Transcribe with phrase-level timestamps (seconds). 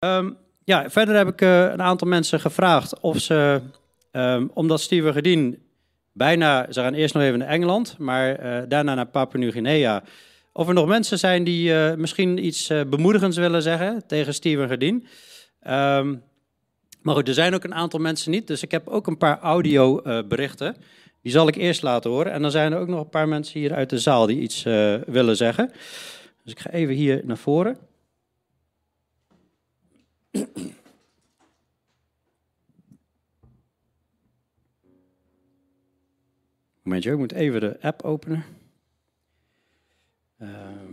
[0.00, 0.30] Ehm,
[0.64, 3.60] ja, verder heb ik eh, een aantal mensen gevraagd of ze,
[4.10, 5.58] ehm, omdat Steven Gedien
[6.12, 10.02] bijna, ze gaan eerst nog even naar Engeland, maar eh, daarna naar Papua-Nieuw-Guinea.
[10.52, 15.06] Of er nog mensen zijn die eh, misschien iets bemoedigends willen zeggen tegen Steven Gedien.
[15.60, 16.14] Ehm,
[17.02, 19.38] maar goed, er zijn ook een aantal mensen niet, dus ik heb ook een paar
[19.38, 20.76] audioberichten.
[21.22, 22.32] die zal ik eerst laten horen.
[22.32, 24.62] En dan zijn er ook nog een paar mensen hier uit de zaal die iets
[25.06, 25.70] willen zeggen.
[26.44, 27.89] Dus ik ga even hier naar voren.
[36.82, 38.44] Momentje, ik moet even de app openen.
[40.38, 40.92] Ehm.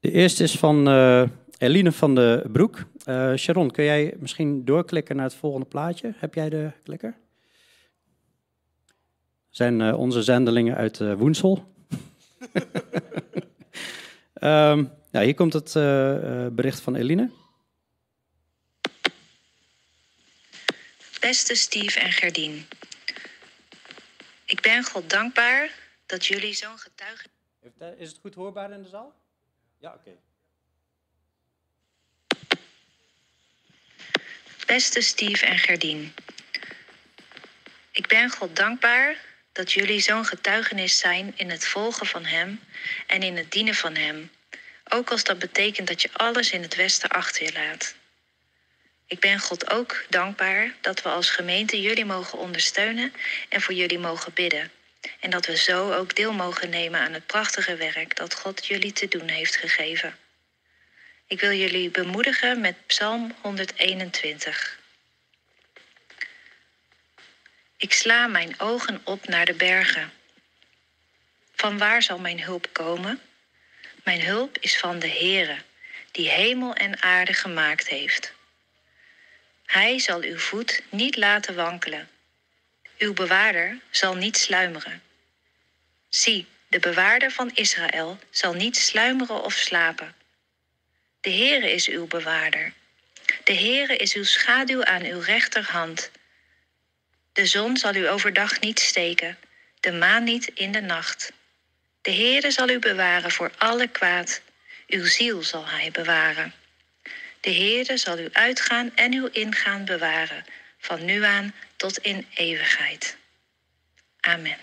[0.00, 1.28] De eerste is van eh,
[1.58, 2.84] Eline van de Broek.
[3.04, 6.12] Eh, Sharon, kun jij misschien doorklikken naar het volgende plaatje?
[6.16, 7.16] Heb jij de klikker?
[9.58, 11.54] Zijn eh, onze zendelingen uit eh, Woensel.
[14.32, 17.30] Ehm, ja, hier komt het eh, eh, bericht van Eline.
[21.20, 22.66] Beste Steve en Gerdien.
[24.44, 25.70] Ik ben God dankbaar
[26.06, 27.26] dat jullie zo'n getuige.
[27.96, 29.14] Is het goed hoorbaar in de zaal?
[29.78, 30.10] Ja, oké.
[34.66, 36.12] Beste Steve en Gerdien.
[37.90, 39.27] Ik ben God dankbaar
[39.58, 42.60] dat jullie zo'n getuigenis zijn in het volgen van Hem
[43.06, 44.30] en in het dienen van Hem.
[44.88, 47.94] Ook als dat betekent dat je alles in het Westen achter je laat.
[49.06, 53.12] Ik ben God ook dankbaar dat we als gemeente jullie mogen ondersteunen
[53.48, 54.70] en voor jullie mogen bidden.
[55.20, 58.92] En dat we zo ook deel mogen nemen aan het prachtige werk dat God jullie
[58.92, 60.16] te doen heeft gegeven.
[61.26, 64.77] Ik wil jullie bemoedigen met Psalm 121.
[67.80, 70.12] Ik sla mijn ogen op naar de bergen.
[71.54, 73.20] Van waar zal mijn hulp komen?
[74.04, 75.58] Mijn hulp is van de Heere,
[76.10, 78.32] die hemel en aarde gemaakt heeft.
[79.66, 82.08] Hij zal uw voet niet laten wankelen.
[82.98, 85.02] Uw bewaarder zal niet sluimeren.
[86.08, 90.14] Zie, de bewaarder van Israël zal niet sluimeren of slapen.
[91.20, 92.72] De Heere is uw bewaarder.
[93.44, 96.10] De Heere is uw schaduw aan uw rechterhand.
[97.38, 99.38] De zon zal u overdag niet steken,
[99.80, 101.32] de maan niet in de nacht.
[102.00, 104.42] De Heere zal u bewaren voor alle kwaad.
[104.86, 106.52] Uw ziel zal hij bewaren.
[107.40, 110.44] De Heere zal u uitgaan en uw ingaan bewaren,
[110.78, 113.16] van nu aan tot in eeuwigheid.
[114.20, 114.56] Amen.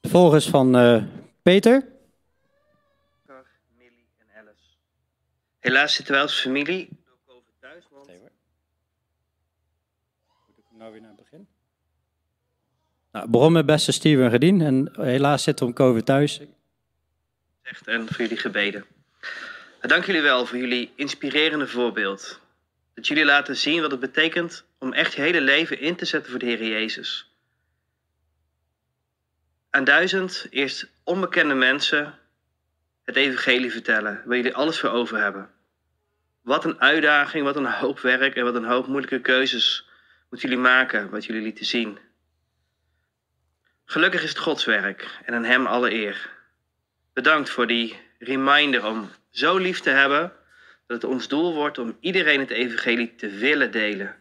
[0.00, 1.02] Vervolgens van eh,
[1.42, 1.86] Peter.
[3.78, 4.56] Millie en Alice.
[5.60, 8.06] Helaas zitten wij als familie door COVID thuis, want
[10.46, 11.48] Moet ik hem nou weer naar het begin?
[13.12, 16.40] Nou, begon met beste Steven Gedien en helaas zit om COVID thuis.
[17.62, 18.84] zegt en voor jullie gebeden.
[19.80, 22.40] Maar dank jullie wel voor jullie inspirerende voorbeeld.
[22.94, 26.30] Dat jullie laten zien wat het betekent om echt je hele leven in te zetten
[26.30, 27.30] voor de Heer Jezus.
[29.70, 32.18] Aan duizend eerst onbekende mensen
[33.04, 35.50] het evangelie vertellen, waar jullie alles voor over hebben.
[36.40, 39.90] Wat een uitdaging, wat een hoop werk en wat een hoop moeilijke keuzes
[40.32, 41.98] moeten jullie maken, wat jullie lieten zien.
[43.84, 46.30] Gelukkig is het Gods werk en aan Hem alle eer.
[47.12, 50.32] Bedankt voor die reminder om zo lief te hebben
[50.86, 54.06] dat het ons doel wordt om iedereen het evangelie te willen delen.
[54.06, 54.16] Het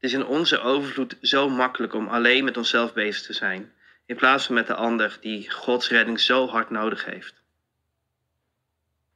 [0.00, 3.72] is in onze overvloed zo makkelijk om alleen met onszelf bezig te zijn,
[4.06, 7.34] in plaats van met de ander die Gods redding zo hard nodig heeft.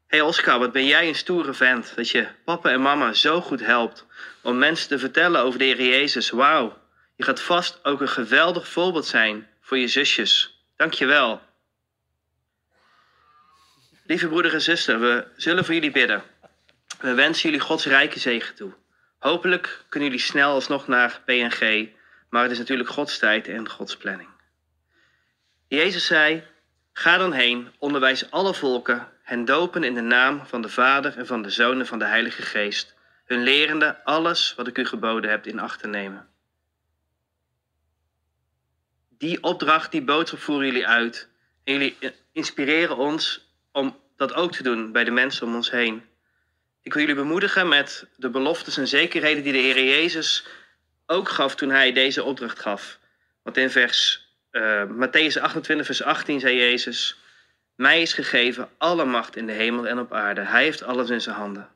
[0.07, 3.61] Hey Oscar, wat ben jij een stoere vent dat je papa en mama zo goed
[3.61, 4.07] helpt
[4.43, 6.31] om mensen te vertellen over de Heer Jezus.
[6.31, 6.79] Wauw,
[7.17, 10.63] je gaat vast ook een geweldig voorbeeld zijn voor je zusjes.
[10.77, 11.43] Dank je wel.
[14.07, 16.23] Lieve broeder en zuster, we zullen voor jullie bidden.
[17.01, 18.73] We wensen jullie Gods rijke zegen toe.
[19.19, 21.89] Hopelijk kunnen jullie snel alsnog naar PNG,
[22.29, 24.29] maar het is natuurlijk Gods tijd en Gods planning.
[25.69, 26.43] Jezus zei:
[26.93, 31.27] Ga dan heen, onderwijs alle volken, hen dopen in de naam van de Vader en
[31.27, 32.95] van de Zoon en van de Heilige Geest,
[33.31, 36.29] hun lerende alles wat ik u geboden heb in acht te nemen.
[39.09, 41.29] Die opdracht, die boodschap voeren jullie uit.
[41.65, 41.97] En jullie
[42.33, 46.03] inspireren ons om dat ook te doen bij de mensen om ons heen.
[46.83, 50.47] Ik wil jullie bemoedigen met de beloftes en zekerheden die de Heer Jezus
[51.07, 52.99] ook gaf toen hij deze opdracht gaf.
[53.43, 57.21] Want in vers uh, Matthäus 28, vers 18 zei Jezus:
[57.75, 60.41] Mij is gegeven alle macht in de hemel en op aarde.
[60.41, 61.69] Hij heeft alles in zijn handen.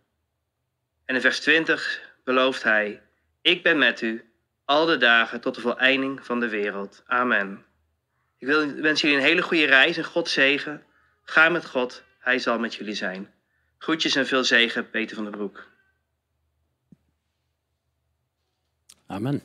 [1.05, 3.03] En in vers 20 belooft hij:
[3.41, 4.33] Ik ben met u
[4.65, 7.03] al de dagen tot de voleinding van de wereld.
[7.07, 7.65] Amen.
[8.39, 8.47] Ik
[8.81, 10.83] wens jullie een hele goede reis en God zegen.
[11.23, 13.33] Ga met God, Hij zal met jullie zijn.
[13.79, 15.69] Groetjes en veel zegen, Peter van der Broek.
[19.07, 19.43] Amen.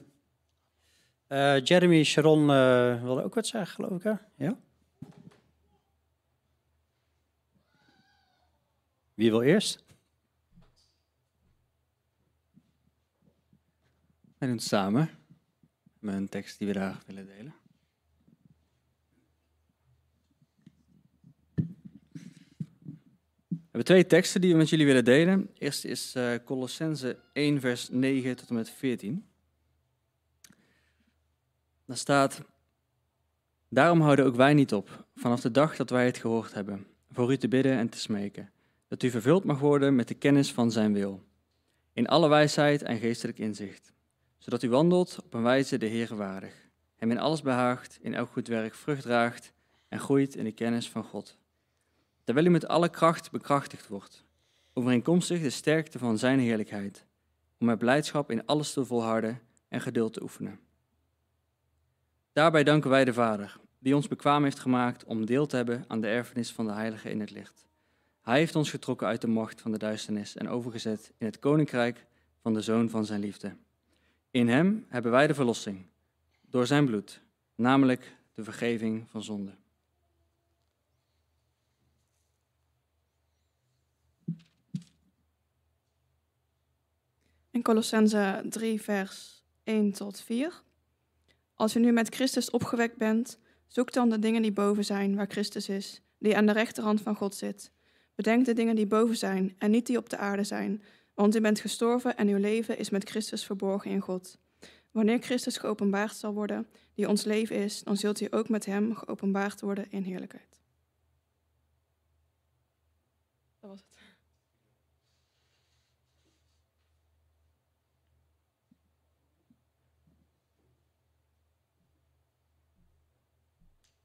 [1.29, 4.03] Uh, Jeremy Sharon uh, wilde ook wat zeggen, geloof ik.
[4.03, 4.45] Hè?
[4.45, 4.57] Ja?
[9.13, 9.83] Wie wil eerst?
[14.39, 15.09] Doen het samen
[15.99, 17.55] met een tekst die we daar willen delen.
[23.47, 25.49] We hebben twee teksten die we met jullie willen delen.
[25.57, 29.25] Eerst is uh, Colossense 1, vers 9 tot en met 14.
[31.85, 32.41] Daar staat:
[33.69, 37.31] Daarom houden ook wij niet op, vanaf de dag dat wij het gehoord hebben, voor
[37.31, 38.51] u te bidden en te smeken,
[38.87, 41.23] dat u vervuld mag worden met de kennis van zijn wil,
[41.93, 43.97] in alle wijsheid en geestelijk inzicht
[44.39, 46.53] zodat u wandelt op een wijze de Heer waardig,
[46.95, 49.53] hem in alles behaagt, in elk goed werk vrucht draagt
[49.87, 51.37] en groeit in de kennis van God.
[52.23, 54.23] Terwijl u met alle kracht bekrachtigd wordt,
[54.73, 57.05] overeenkomstig de sterkte van zijn heerlijkheid,
[57.59, 60.59] om met blijdschap in alles te volharden en geduld te oefenen.
[62.33, 66.01] Daarbij danken wij de Vader, die ons bekwaam heeft gemaakt om deel te hebben aan
[66.01, 67.67] de erfenis van de Heilige in het licht.
[68.21, 72.05] Hij heeft ons getrokken uit de macht van de duisternis en overgezet in het koninkrijk
[72.41, 73.55] van de Zoon van zijn liefde
[74.31, 75.85] in Hem hebben wij de verlossing,
[76.41, 77.21] door Zijn bloed,
[77.55, 79.55] namelijk de vergeving van zonde.
[87.51, 90.61] In Colossense 3, vers 1 tot 4.
[91.53, 95.29] Als u nu met Christus opgewekt bent, zoek dan de dingen die boven zijn, waar
[95.29, 97.71] Christus is, die aan de rechterhand van God zit.
[98.15, 100.83] Bedenk de dingen die boven zijn en niet die op de aarde zijn,
[101.19, 104.37] want u bent gestorven en uw leven is met Christus verborgen in God.
[104.91, 108.95] Wanneer Christus geopenbaard zal worden, die ons leven is, dan zult u ook met hem
[108.95, 110.61] geopenbaard worden in heerlijkheid.
[113.59, 113.99] Dat was het.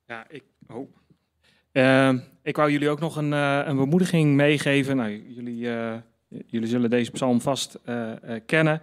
[0.07, 0.97] Ja, ik, oh.
[1.73, 4.97] Uh, ik wou jullie ook nog een, uh, een bemoediging meegeven.
[4.97, 5.97] Nou, jullie, uh,
[6.47, 8.13] jullie zullen deze psalm vast uh,
[8.47, 8.81] kennen.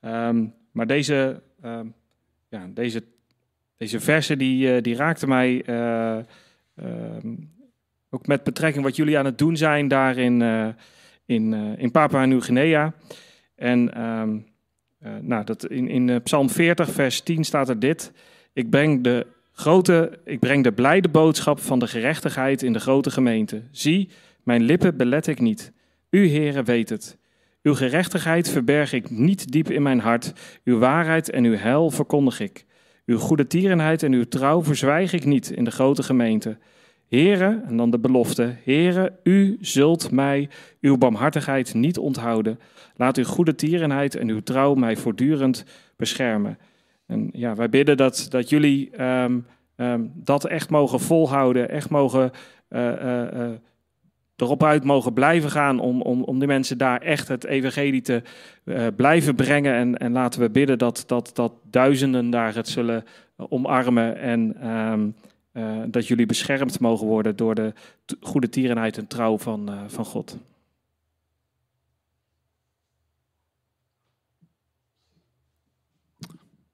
[0.00, 1.80] Um, maar deze, uh,
[2.48, 3.02] ja, deze,
[3.76, 5.64] deze versen die, die raakten mij
[8.10, 10.42] ook met betrekking wat jullie aan het doen zijn daar in,
[11.26, 12.94] in, Papua Nieuw-Guinea.
[13.54, 14.46] En um,
[15.20, 18.12] nou, dat in, in Psalm 40, vers 10 staat er dit.
[18.52, 19.26] Ik breng de
[19.56, 23.62] grote, ik breng de blijde boodschap van de gerechtigheid in de grote gemeente.
[23.70, 24.08] Zie,
[24.42, 25.72] mijn lippen belet ik niet.
[26.10, 27.18] U, heren, weet het.
[27.62, 30.32] Uw gerechtigheid verberg ik niet diep in mijn hart.
[30.64, 32.64] Uw waarheid en uw heil verkondig ik.
[33.06, 36.58] Uw goede tierenheid en uw trouw verzwijg ik niet in de grote gemeente.
[37.08, 38.56] Heren, en dan de belofte.
[38.64, 40.48] Heren, u zult mij
[40.80, 42.58] uw barmhartigheid niet onthouden.
[42.96, 45.64] Laat uw goede tierenheid en uw trouw mij voortdurend
[45.96, 46.58] beschermen.
[47.06, 52.30] En ja, wij bidden dat, dat jullie um, um, dat echt mogen volhouden, echt mogen
[52.68, 53.48] uh, uh, uh,
[54.36, 58.22] erop uit mogen blijven gaan om, om, om die mensen daar echt het evangelie te
[58.96, 59.74] blijven brengen.
[59.74, 63.04] En, en laten we bidden dat, dat, dat duizenden daar het zullen
[63.36, 65.14] omarmen en um,
[65.90, 67.72] dat jullie beschermd mogen worden door de
[68.20, 70.36] goede tierenheid en trouw van, van God.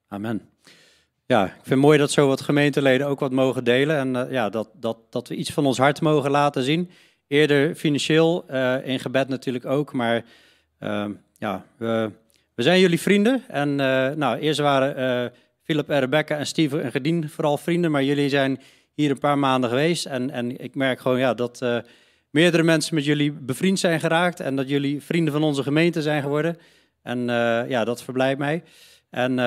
[0.07, 0.41] Amen.
[1.25, 3.97] Ja, ik vind het mooi dat zo wat gemeenteleden ook wat mogen delen.
[3.97, 6.89] En ja, dat, dat, dat we iets van ons hart mogen laten zien.
[7.27, 9.93] Eerder financieel, uh, in gebed natuurlijk ook.
[9.93, 10.23] Maar
[10.79, 11.05] uh,
[11.37, 12.11] ja, we,
[12.55, 13.43] we zijn jullie vrienden.
[13.47, 15.31] En uh, nou, eerst waren
[15.63, 17.91] Philip en Rebecca en Steven en Gedien vooral vrienden.
[17.91, 18.59] Maar jullie zijn
[18.93, 20.05] hier een paar maanden geweest.
[20.05, 21.65] En, en ik merk gewoon ja, dat
[22.29, 24.39] meerdere mensen met jullie bevriend zijn geraakt.
[24.39, 26.57] En dat jullie vrienden van onze gemeente zijn geworden.
[27.01, 27.25] En
[27.67, 28.63] ja, dat verblijft mij.
[29.09, 29.39] En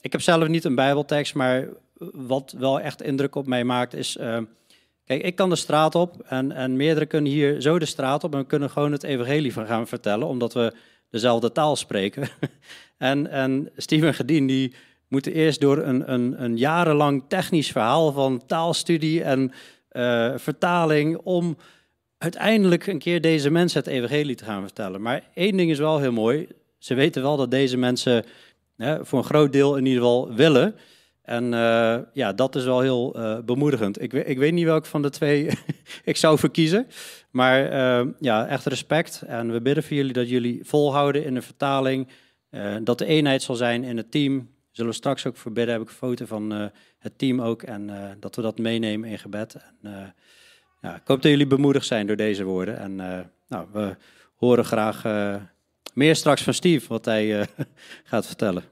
[0.00, 1.68] ik heb zelf niet een Bijbeltekst, maar
[2.12, 4.16] wat wel echt indruk op mij maakt is.
[4.16, 4.38] Uh,
[5.10, 8.32] kijk, ik kan de straat op en, en meerdere kunnen hier zo de straat op
[8.32, 10.72] en we kunnen gewoon het evangelie van gaan vertellen, omdat we
[11.10, 12.28] dezelfde taal spreken.
[12.98, 14.74] en, en Steven Gedien, die
[15.08, 19.52] moeten eerst door een, een, een jarenlang technisch verhaal van taalstudie en
[19.92, 21.56] uh, vertaling om
[22.18, 25.02] uiteindelijk een keer deze mensen het evangelie te gaan vertellen.
[25.02, 26.48] Maar één ding is wel heel mooi.
[26.78, 28.24] Ze weten wel dat deze mensen
[29.00, 30.74] voor een groot deel in ieder geval willen.
[31.30, 34.02] En uh, ja, dat is wel heel uh, bemoedigend.
[34.02, 35.50] Ik, ik, weet niet welke van de twee
[36.04, 36.86] ik zou verkiezen.
[37.30, 39.22] Maar uh, ja, echt respect.
[39.26, 42.08] En we bidden voor jullie dat jullie volhouden in de vertaling.
[42.82, 44.48] dat de eenheid zal zijn in het team.
[44.70, 45.74] Zullen we straks ook voor bidden.
[45.74, 46.64] Heb ik een foto van eh,
[46.98, 47.62] het team ook.
[47.62, 49.54] En eh, dat we dat meenemen in gebed.
[49.54, 50.08] En, eh,
[50.80, 52.78] ja, ik hoop dat jullie bemoedigd zijn door deze woorden.
[52.78, 53.96] En eh, nou, we
[54.34, 55.34] horen graag eh,
[55.94, 57.46] meer straks van Steve, wat hij eh,
[58.10, 58.64] gaat vertellen.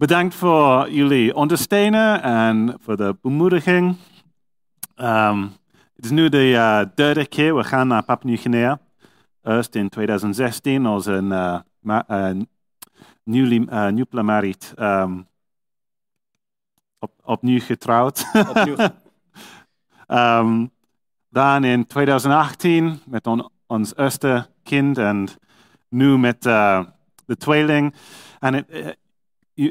[0.00, 3.96] Bedankt voor jullie ondersteunen en voor de bemoediging.
[4.94, 5.42] Ehm,
[5.94, 8.80] het is nu de eh, derde keer we gaan naar Papua Nieuw-Guinea.
[9.42, 12.30] Eerst in 2016 als een uh, uh,
[13.24, 15.20] newly, uh, newly married, ehm,
[16.98, 18.26] op, opnieuw getrouwd.
[18.48, 18.76] Opnieuw.
[20.06, 20.66] Ehm,
[21.28, 25.28] dan in 2018 met on- ons eerste kind en
[25.88, 26.84] nu met eh,
[27.26, 27.94] de tweeling.
[28.38, 28.88] En het, eh,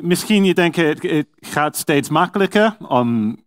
[0.02, 3.38] misschien je denkt het, gaat steeds makkelijker om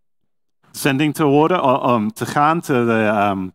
[0.71, 3.49] zending te worden, om te gaan naar de ehm,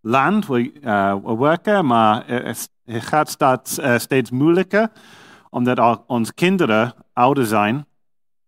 [0.00, 4.90] land waar eh, we werken, maar het, gaat steeds, eh, steeds moeilijker
[5.50, 7.86] omdat onze kinderen ouder zijn.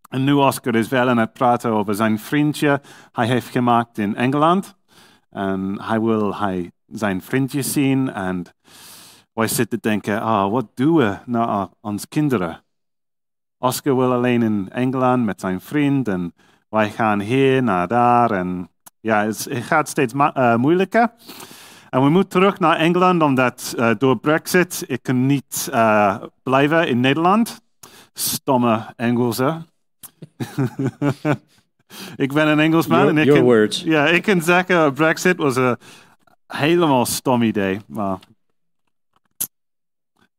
[0.08, 2.80] En nu Oscar is wel aan het praten over zijn vriendje
[3.12, 4.76] hij heeft gemaakt in Engeland.
[5.30, 8.12] En hij wil hij zijn vriendje zien.
[8.12, 8.44] En
[9.32, 12.62] wij zitten denken, ah, wat doen we naar onze kinderen?
[13.62, 16.08] Oscar wil alleen in Engeland met zijn vriend.
[16.08, 16.34] En
[16.68, 18.30] wij gaan hier naar daar.
[18.30, 21.12] En ja, het, gaat steeds eh, moeilijker.
[21.90, 26.88] En we moeten terug naar Engeland, omdat eh, door Brexit ik kan niet eh, blijven
[26.88, 27.60] in Nederland.
[28.12, 29.66] Stomme Engelsen.
[32.24, 33.82] ik ben een Engelsman Your, en ik your kan, words.
[33.82, 35.76] ja, ik kan zeggen, Brexit was een
[36.46, 37.80] helemaal stom idee.
[37.86, 38.18] Maar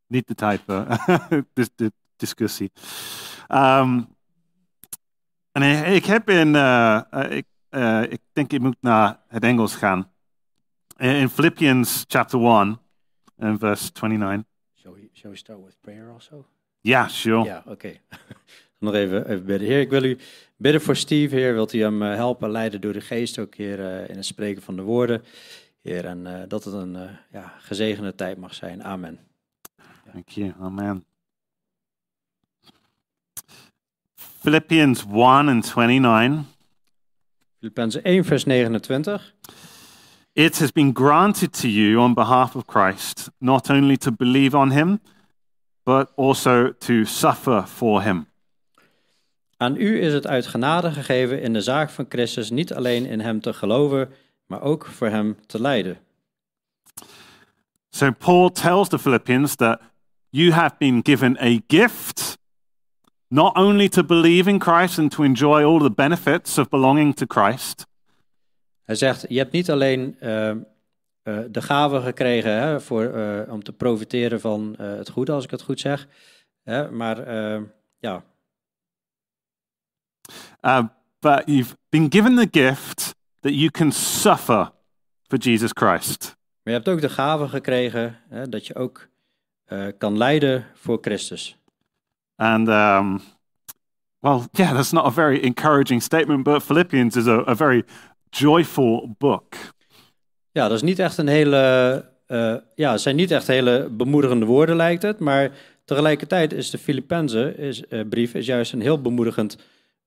[0.07, 0.85] niet de tijd voor
[1.53, 1.89] dis- dis-
[2.23, 2.71] discussie.
[3.47, 4.01] Ehm,
[5.51, 9.75] en ik, heb in, eh, eh, ik, eh, ik denk ik moet naar het Engels
[9.75, 10.11] gaan.
[10.97, 12.79] In Philippians chapter 1
[13.39, 14.45] and verse 29.
[14.75, 16.45] Shall we, shall we start with prayer also?
[16.81, 17.43] Ja, sure.
[17.43, 17.93] Ja, oké.
[18.79, 19.67] Nog even, even bidden.
[19.67, 20.17] Heer, ik wil u
[20.57, 21.53] bidden voor Steve, Heer.
[21.53, 24.81] Wilt u hem helpen, leiden door de geest, ook Heer, in het spreken van de
[24.81, 25.23] woorden.
[25.83, 28.83] Heer, en dat het een eh, ja, gezegende tijd mag zijn.
[28.83, 29.19] Amen.
[30.11, 30.53] Thank you.
[30.59, 31.05] Amen.
[34.43, 36.45] Philippians 1 and 29.
[37.59, 39.19] Filippenzen 1, vers 29.
[40.33, 44.71] It has been granted to you on behalf of Christ not only to believe on
[44.71, 45.00] him,
[45.83, 48.27] but also to suffer for him.
[49.57, 53.19] Aan u is het uit genade gegeven in de zaak van Christus niet alleen in
[53.19, 54.09] hem te geloven,
[54.47, 55.97] maar ook voor hem te lijden.
[57.89, 59.81] So Paul tells the Philippians that
[60.29, 62.41] you have been given a gift,
[63.33, 67.25] not only to believe in Christ and to enjoy all the benefits of belonging to
[67.25, 67.85] Christ,
[68.83, 70.55] Hij zegt, je hebt niet alleen eh, eh,
[71.49, 75.61] de gave gekregen hè, voor, eh, om te profiteren van het goede, als ik het
[75.61, 76.07] goed zeg,
[76.63, 77.29] hè, maar
[77.97, 78.23] ja,
[80.61, 80.83] uh,
[81.19, 84.71] but you've been given the gift that you can suffer
[85.27, 86.35] for Jesus Christ.
[86.63, 89.07] Maar je hebt ook de gave gekregen hè, dat je ook
[89.97, 91.57] kan lijden voor Christus.
[92.35, 93.21] And, um,
[94.19, 97.83] well, yeah, that's not a very encouraging statement, but Philippians is a, a very
[98.31, 99.55] joyful book.
[100.51, 101.57] Ja, dat is niet echt een hele,
[102.25, 105.51] eh, ja, het zijn niet echt hele bemoedigende woorden lijkt het, maar
[105.85, 109.57] tegelijkertijd is de Filippenzen is, eh, brief is juist een heel bemoedigend,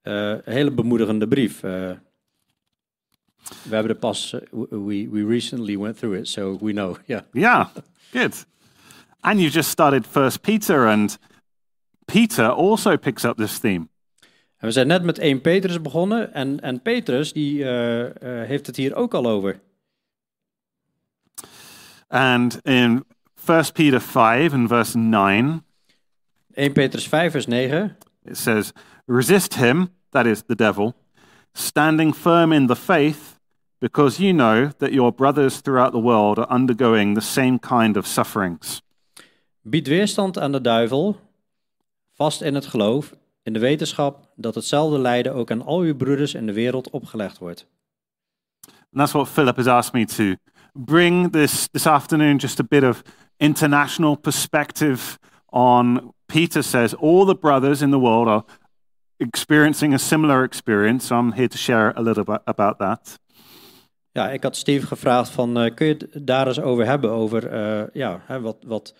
[0.02, 1.60] eh, hele bemoedigende brief.
[1.60, 1.98] We
[3.74, 4.34] hebben er pas,
[4.70, 6.96] we, we recently went through it, so we know.
[7.04, 7.66] Ja, Yeah,
[8.12, 8.46] good.
[9.20, 11.18] And you've just started First Peter, and
[12.06, 13.88] Peter also picks up this theme.
[14.56, 18.66] En we zijn net met 1 Petrus begonnen en, en Petrus die eh, eh, heeft
[18.66, 19.60] het hier ook al over.
[22.08, 25.64] And in First Peter 5 and verse 9,
[26.54, 27.96] 1 Petrus 5 vers 9.
[28.24, 28.72] it says,
[29.06, 30.94] Resist him, that is the devil,
[31.54, 33.38] standing firm in the faith,
[33.80, 38.06] because you know that your brothers throughout the world are undergoing the same kind of
[38.06, 38.82] sufferings.
[39.62, 41.16] Bied weerstand aan de duivel,
[42.16, 46.34] vast in het geloof, in de wetenschap dat hetzelfde lijden ook aan al uw broeders
[46.34, 47.66] in de wereld opgelegd wordt.
[48.66, 50.34] And that's what Philip has asked me to
[50.72, 53.02] bring this, this afternoon, just a bit of
[53.36, 56.14] international perspective on.
[56.26, 58.44] Peter says all the brothers in the world are
[59.16, 61.06] experiencing a similar experience.
[61.06, 63.18] So I'm here to share a little bit about that.
[64.12, 67.46] Ja, ik had Steve gevraagd van, eh, kun je het daar eens over hebben, over
[67.46, 68.94] eh, ja, hè, wat, wat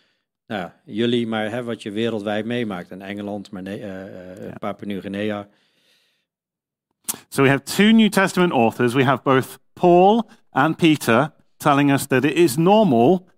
[0.46, 2.90] nou ja, jullie, maar hè, wat je wereldwijd meemaakt.
[2.90, 5.48] In Engeland, maar nee, eh, eh, Papua Nieuw-Guinea.
[7.28, 8.94] So we have two New Testament authors.
[8.94, 13.28] We have both Paul and Peter telling us that it is normal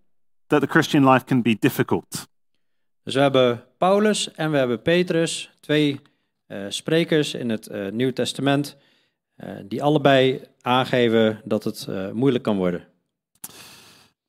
[0.46, 2.28] that the Christian life can be difficult.
[3.02, 6.00] Dus we hebben Paulus en we hebben Petrus, twee
[6.46, 8.76] eh, sprekers in het eh, Nieuw Testament,
[9.36, 12.86] eh, die allebei aangeven dat het moeilijk kan worden.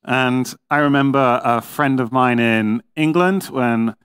[0.02, 3.96] And I remember a friend of mine in England when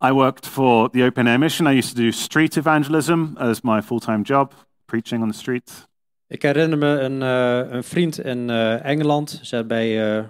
[0.00, 1.66] I worked for the Open Air Mission.
[1.66, 4.52] I used to do street evangelism as my full time job,
[4.86, 5.88] preaching on the streets.
[6.28, 10.24] Ik herinner me een, eh, een vriend in eh, Engeland, zat bij eh,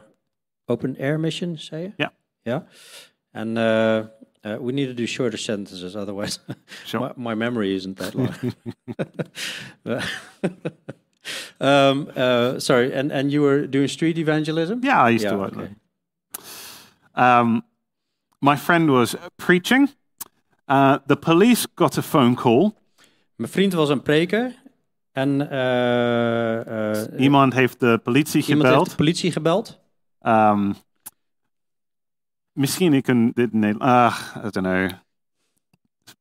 [0.64, 1.92] Open Air Mission, zei je?
[1.96, 2.12] Ja.
[2.42, 2.66] Ja.
[3.30, 3.54] En
[4.42, 6.38] we need to do shorter sentences, otherwise
[6.84, 7.12] Sure.
[7.16, 8.34] my, my memory isn't that long.
[11.60, 14.78] um, uh, sorry, and, and you were doing street evangelism?
[14.82, 15.68] Yeah, I used Yeah, to work okay.
[17.14, 17.38] there.
[17.40, 17.62] Um,
[18.40, 19.88] my friend was preaching.
[20.68, 22.72] Uh, the police got a phone call.
[23.36, 24.54] Mijn vriend was een preker
[25.12, 28.96] en eh, eh, Iemand heeft de politie iemand heeft de gebeld.
[28.96, 29.78] politie gebeld.
[30.22, 30.74] Um,
[32.52, 34.32] misschien ik kan dit Nederlands.
[34.36, 34.90] I don't know.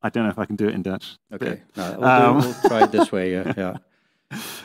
[0.05, 1.15] I don't know if I can do it in Dutch.
[1.29, 2.39] Okay, nou, we'll, do- Um.
[2.39, 3.29] we'll try it this way.
[3.37, 3.81] ja, ja.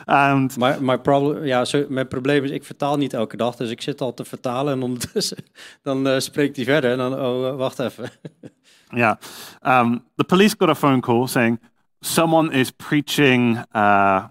[0.05, 3.81] And Maar mijn problem, ja, mijn probleem is, ik vertaal niet elke dag, dus ik
[3.81, 5.37] zit al te vertalen en ondertussen
[5.81, 8.09] dan eh, spreekt hij verder en dan, oh, eh, wacht even.
[8.89, 9.15] yeah,
[9.63, 11.59] um, the police got a phone call saying
[11.99, 14.23] someone is preaching uh,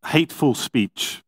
[0.00, 1.24] hateful speech.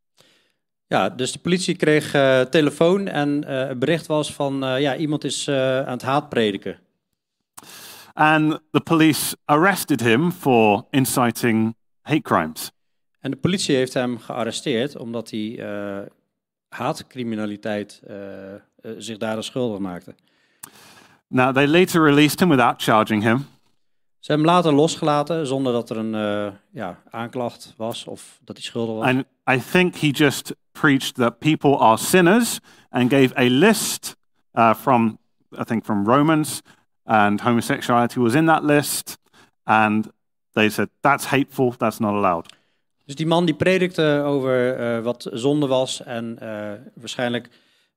[0.87, 5.49] Ja, dus de politie kreeg eh, telefoon en het bericht was van, ja, iemand is
[5.49, 6.79] aan het haatprediken.
[8.15, 12.73] And the police arrested him for inciting hate crimes.
[13.21, 16.07] En de politie heeft hem gearresteerd omdat hij eh,
[16.69, 18.61] haatcriminaliteit eh, eh,
[18.99, 20.15] zich daar schuldig maakte.
[21.27, 23.47] Now, they later released him without charging him.
[24.19, 28.65] Ze hebben hem later losgelaten zonder dat er een ja, aanklacht was of dat hij
[28.65, 29.05] schuldig was.
[29.05, 32.61] And I think he just preached that people are sinners
[32.91, 34.17] and gave a list
[34.55, 35.19] uh, from,
[35.61, 36.63] I think, from Romans,
[37.05, 39.19] and homosexuality was in that list.
[39.65, 40.11] And
[40.53, 42.47] they said, that's hateful, that's not allowed.
[43.09, 47.49] Dus die man die predikte over eh, wat zonde was en eh, waarschijnlijk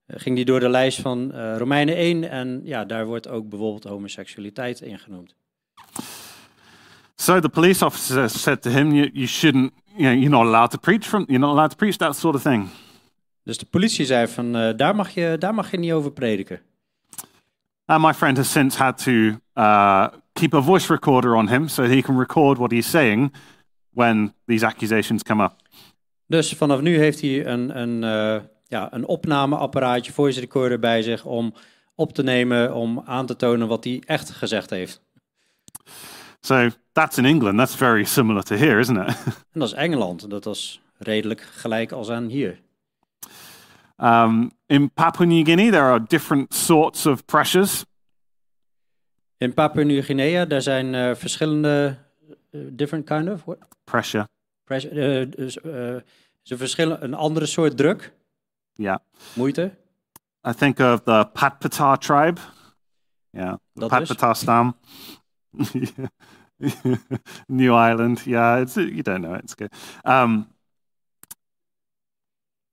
[0.06, 3.50] eh, ging die door de lijst van eh, Romeinen 1 en ja, daar wordt ook
[3.50, 5.36] bijvoorbeeld homoseksualiteit in genoemd.
[7.16, 10.72] So the police officer said to him, you, you shouldn't, you know, you're not allowed
[10.72, 12.68] to preach from, you're not allowed to preach that sort of thing.
[13.44, 16.60] Dus de politie zei van daar, mag je, daar mag je niet over prediken.
[17.86, 19.12] And my friend has since had to
[19.56, 23.32] uh, keep a voice recorder on him so he can record what he's saying
[23.94, 25.54] when these accusations come up.
[26.28, 31.26] Dus vanaf nu heeft hij een, een, eh, ja, een opnameapparaatje, voice recorder bij zich
[31.26, 31.54] om
[31.96, 35.02] op te nemen, om aan te tonen wat hij echt gezegd heeft.
[36.40, 37.58] So that's in England.
[37.58, 39.16] That's very similar to here, isn't it?
[39.26, 40.30] En dat is Engeland.
[40.30, 42.60] Dat was redelijk gelijk als aan hier.
[43.98, 47.86] um, in Papua New Guinea, there are different sorts of pressures.
[49.38, 51.98] In Papua Nieuw-Guinea, daar zijn eh, verschillende,
[52.52, 53.58] different kind of, what?
[53.86, 54.28] Pressure,
[54.64, 55.96] Pressure, eh, dus, eh,
[56.44, 58.14] is een, verschil, een andere soort druk,
[58.74, 58.98] yeah.
[59.34, 59.72] moeite.
[60.48, 62.40] I think of the Patpata tribe.
[63.30, 64.08] Yeah, the Dat is?
[64.08, 64.76] Patpata stam.
[67.48, 68.26] New Ireland.
[68.26, 69.44] Yeah, it's you don't know it.
[69.44, 69.72] It's good.
[70.04, 70.48] Um,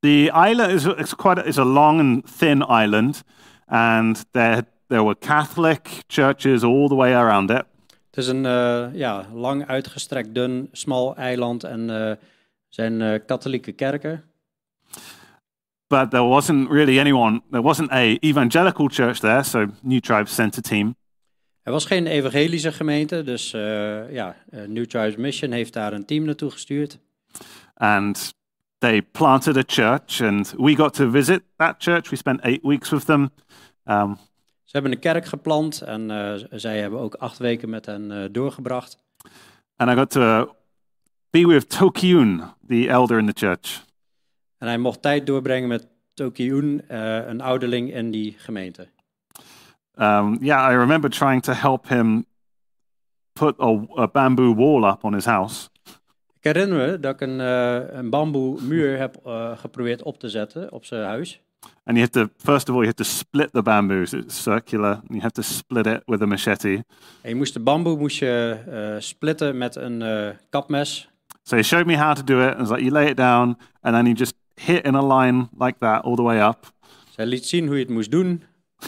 [0.02, 3.22] the island is it's quite a, it's a long and thin island,
[3.66, 7.66] and there there were Catholic churches all the way around it.
[8.18, 12.16] Het is een eh, ja, lang uitgestrekt, dun, smal eiland en eh
[12.68, 14.24] zijn eh, katholieke kerken.
[15.86, 17.42] But there wasn't really anyone.
[17.50, 20.94] There wasn't a evangelical church there, so New Tribe sent a team.
[21.62, 26.24] Er was geen evangelische gemeente, dus eh, ja, New Tribes Mission heeft daar een team
[26.24, 26.98] naartoe gestuurd.
[27.74, 28.34] and
[28.78, 32.90] they planted a church and we got to visit that church we spent eight weeks
[32.90, 33.30] with them
[33.84, 34.18] um,
[34.68, 38.28] Ze hebben een kerk geplant en eh, zij hebben ook acht weken met hen eh,
[38.32, 38.98] doorgebracht.
[39.76, 40.54] and i got to
[41.30, 43.84] be with tokyun the elder in the church
[44.58, 48.88] En hij mocht tijd doorbrengen met Tokyun, eh, een ouderling in die gemeente.
[49.94, 52.24] um, yeah i remember trying to help him
[53.32, 55.68] put a, a bamboo wall up on his house
[56.40, 57.38] Ik herinner me dat ik een,
[57.98, 59.16] een bamboe muur heb
[59.58, 61.40] geprobeerd op te zetten op zijn huis.
[61.86, 64.90] And you have to first of all you have to split the bamboos it's circular
[64.90, 66.84] and you have to split it with a machete
[67.22, 71.08] En je moest de bamboe moest je, eh, splitten met een eh, kapmes.
[71.42, 73.56] so he showed me how to do it and it's like you lay it down
[73.80, 76.76] and then you just hit in a line like that all the way up
[77.18, 78.42] Zij liet zien hoe je het moest doen.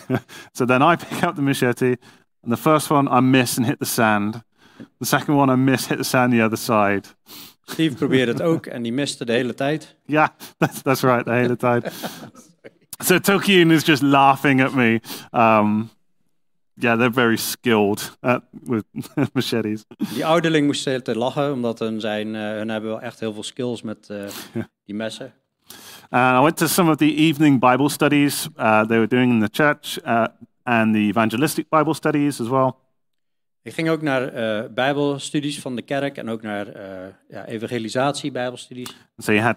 [0.53, 1.97] So then I pick up the machete,
[2.43, 4.43] and the first one I miss and hit the sand.
[4.99, 7.09] The second one I miss, hit the sand the other side.
[7.65, 9.97] Steve probeerde het ook en die miste de hele tijd.
[10.07, 10.29] Yeah,
[10.59, 11.85] that's, that's right, the hele tijd.
[13.01, 13.39] so
[13.71, 15.01] is just laughing at me.
[15.33, 15.91] Um,
[16.83, 18.85] yeah, they're very skilled at, with
[19.35, 19.85] machetes.
[20.15, 23.33] Die ouderling moest steeds te lachen, omdat hun, zijn, uh, hun hebben wel echt heel
[23.33, 24.19] veel skills met uh,
[24.87, 25.33] die messen.
[26.09, 29.41] And I went to some of the evening Bible studies uh, they were doing in
[29.41, 30.27] the church uh,
[30.63, 32.73] and the evangelistic Bible studies as well.
[33.63, 36.67] Ik ging ook naar uh, bijbelstudies van de kerk en ook naar
[37.29, 38.97] ja, evangelisatie bijbelstudies.
[39.17, 39.57] So you had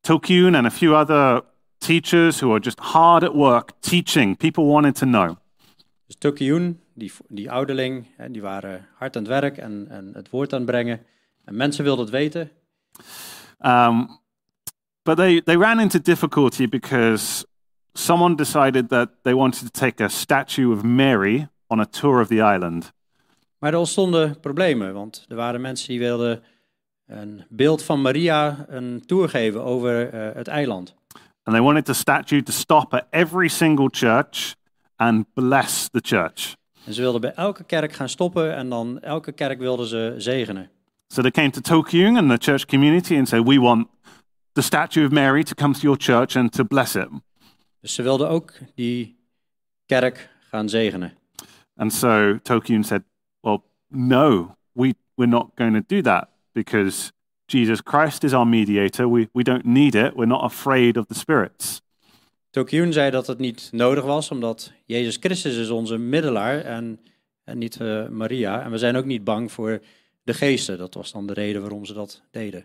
[0.00, 1.42] Tokyun and a few other
[1.78, 4.36] teachers who were just hard at work teaching.
[4.36, 5.36] People wanted to know.
[6.06, 10.30] Dus Tokyun, die, die ouderling, hè, die waren hard aan het werk en, en het
[10.30, 11.00] woord aan het brengen.
[11.44, 12.50] En mensen wilden het weten.
[13.60, 14.18] Um,
[15.02, 17.46] but they, they ran into difficulty because
[17.94, 22.28] someone decided that they wanted to take a statue of Mary on a tour of
[22.28, 22.92] the island.
[23.58, 26.42] Maar er ontstonden problemen, want er waren mensen die wilden
[27.06, 30.94] een beeld van Maria een tour geven over uh, het eiland.
[31.46, 34.56] And they wanted the statue to stop at every single church
[34.96, 36.56] and bless the church.
[36.84, 40.70] En ze wilden bij elke kerk gaan stoppen en dan elke kerk wilden ze zegenen.
[41.08, 43.88] So they came to Tokyung and the church community and said, "We want
[44.52, 47.08] the statue of Mary to come to your church and to bless it."
[47.80, 49.16] Dus ze wilden ook die
[49.86, 51.12] kerk gaan zegenen.
[51.76, 53.02] And so Tokyung said,
[53.40, 57.12] "Well, no, we we're not going to do that because
[57.46, 59.12] Jesus Christ is our mediator.
[59.12, 60.14] We we don't need it.
[60.14, 61.84] We're not afraid of the spirits."
[62.56, 67.00] Tokyun zei dat het niet nodig was, omdat Jezus Christus is onze middelaar en,
[67.44, 68.62] en niet uh, Maria.
[68.62, 69.80] En we zijn ook niet bang voor
[70.22, 70.78] de geesten.
[70.78, 72.64] Dat was dan de reden waarom ze dat deden.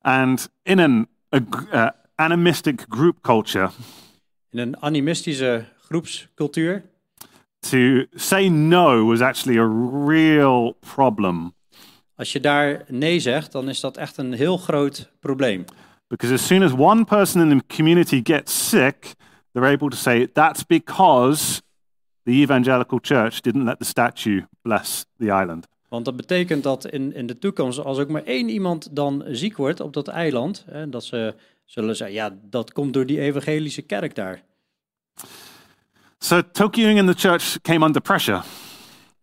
[0.00, 3.70] And in an uh, animistic group culture,
[4.50, 6.82] in een animistische groepscultuur,
[7.58, 9.68] to say no was actually a
[10.06, 11.54] real problem.
[12.16, 15.64] Als je daar nee zegt, dan is dat echt een heel groot probleem.
[16.06, 19.14] Because as soon as one person in the community gets sick,
[19.52, 21.62] they're able to say that's because
[22.22, 25.66] the evangelical church didn't let the statue bless the island.
[25.88, 29.56] Want dat betekent dat in, in de toekomst, als ook maar één iemand dan ziek
[29.56, 33.82] wordt op dat eiland, hè, dat ze zullen zeggen, ja, dat komt door die evangelische
[33.82, 34.42] kerk daar.
[36.18, 38.42] So Tokyung and the church came under pressure.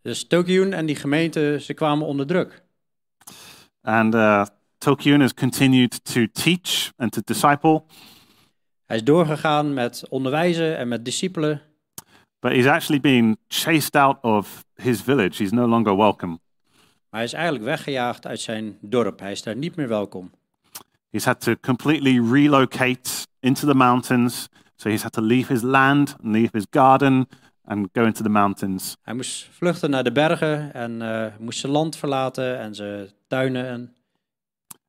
[0.01, 2.63] Dus Tokyung en die gemeente, ze kwamen onder druk.
[3.81, 4.45] And uh,
[4.77, 7.83] Tokyun has continued to teach and to disciple.
[8.85, 11.61] Hij is doorgegaan met onderwijzen en met discipelen.
[12.39, 15.43] But he's actually been chased out of his village.
[15.43, 16.39] He's no longer welcome.
[17.09, 19.19] Maar hij is eigenlijk weggejaagd uit zijn dorp.
[19.19, 20.31] Hij is daar niet meer welkom.
[21.09, 24.47] He's had to completely relocate into the mountains.
[24.75, 27.27] So he's had to leave his land and leave his garden
[27.63, 28.97] and go into the mountains.
[29.01, 33.67] Hij moest vluchten naar de bergen en uh, moest zijn land verlaten en zijn tuinen
[33.67, 33.93] en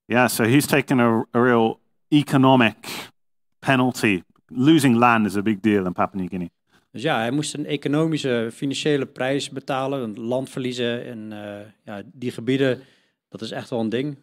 [0.05, 3.11] Yeah, so he's taken a, a real economic
[3.59, 4.23] penalty.
[4.49, 6.49] Losing land is a big deal in Papua New Guinea.
[6.91, 12.03] Dus ja, hij moest een economische, financiële prijs betalen, een land verliezen in uh, ja,
[12.05, 12.81] die gebieden.
[13.29, 14.19] Dat is echt wel een ding.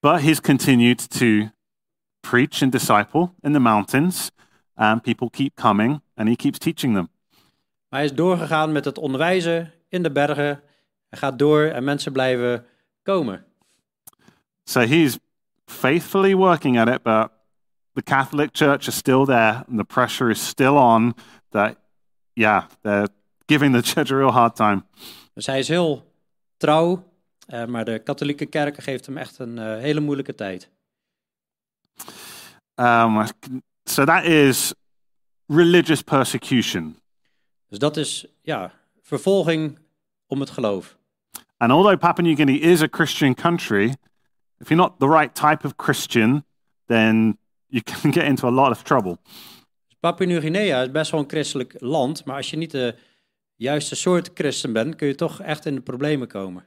[0.00, 1.48] But he's continued to
[2.20, 4.30] preach and disciple in the mountains,
[4.74, 7.08] and people keep coming, and he keeps teaching them.
[7.90, 10.62] Hij is doorgegaan met het onderwijzen in de bergen.
[11.08, 12.66] Hij gaat door en mensen blijven
[13.02, 13.44] komen.
[14.64, 15.18] So he's
[15.64, 17.28] faithfully working at it, but
[17.92, 21.14] the Catholic Church is still there, and the pressure is still on
[21.48, 21.76] that,
[22.32, 23.08] yeah, they're
[23.46, 24.82] giving the church a real hard time.
[25.34, 26.12] Dus hij is heel
[26.56, 27.12] trouw,
[27.48, 30.70] uh, maar de katholieke kerk geeft hem echt een uh, hele moeilijke tijd.
[32.74, 33.26] Um,
[33.84, 34.74] so that is
[35.46, 36.99] religious persecution.
[37.70, 39.78] Dus dat is, ja, vervolging
[40.26, 40.98] om het geloof.
[41.56, 43.94] And although Papua New Guinea is a Christian country,
[44.58, 46.44] if you're not the right type of Christian,
[46.86, 49.18] then you can get into a lot of trouble.
[50.00, 52.94] Papua Nieuw-Guinea is best wel een christelijk land, maar als je niet de
[53.56, 56.64] juiste soort christen bent, kun je toch echt in de problemen komen.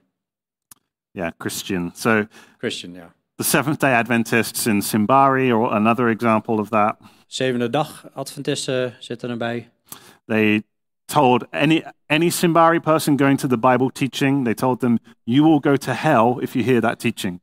[1.12, 1.92] Yeah, Christian.
[1.96, 2.26] So
[2.58, 2.98] Christian, ja.
[2.98, 3.12] Yeah.
[3.36, 6.98] The Seventh Day Adventists in Simbari, or another example of that.
[7.28, 9.72] Zevende dag Adventisten zitten erbij.
[10.26, 10.64] They
[11.14, 15.60] told any any Simbari person going to the Bible teaching, they told them, "You will
[15.60, 17.42] go to hell if you hear that teaching."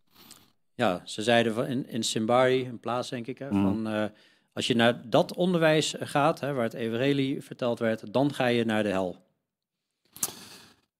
[0.75, 3.63] Ja, ze zeiden van in, in Simbari, een plaats denk ik, hè, mm.
[3.63, 4.05] van uh,
[4.53, 8.65] als je naar dat onderwijs gaat, hè, waar het evangelie verteld werd, dan ga je
[8.65, 9.17] naar de hel.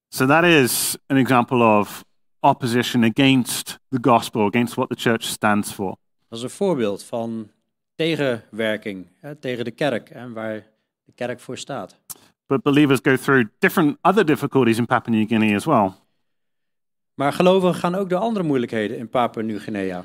[0.09, 2.05] So that is an example of
[2.41, 5.97] opposition against the gospel, against what the church stands for.
[6.29, 7.51] Dat is een voorbeeld van
[7.95, 10.67] tegenwerking hè, tegen de kerk en waar
[11.05, 11.99] de kerk voor staat.
[12.51, 15.93] But believers go through different other difficulties in Papua New Guinea as well.
[17.15, 20.05] Maar gelovigen gaan ook door andere moeilijkheden in Papua Nieuw-Guinea.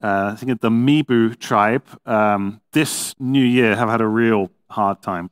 [0.00, 5.02] Uh, I think the Mibu tribe um, this new year have had a real hard
[5.02, 5.28] time.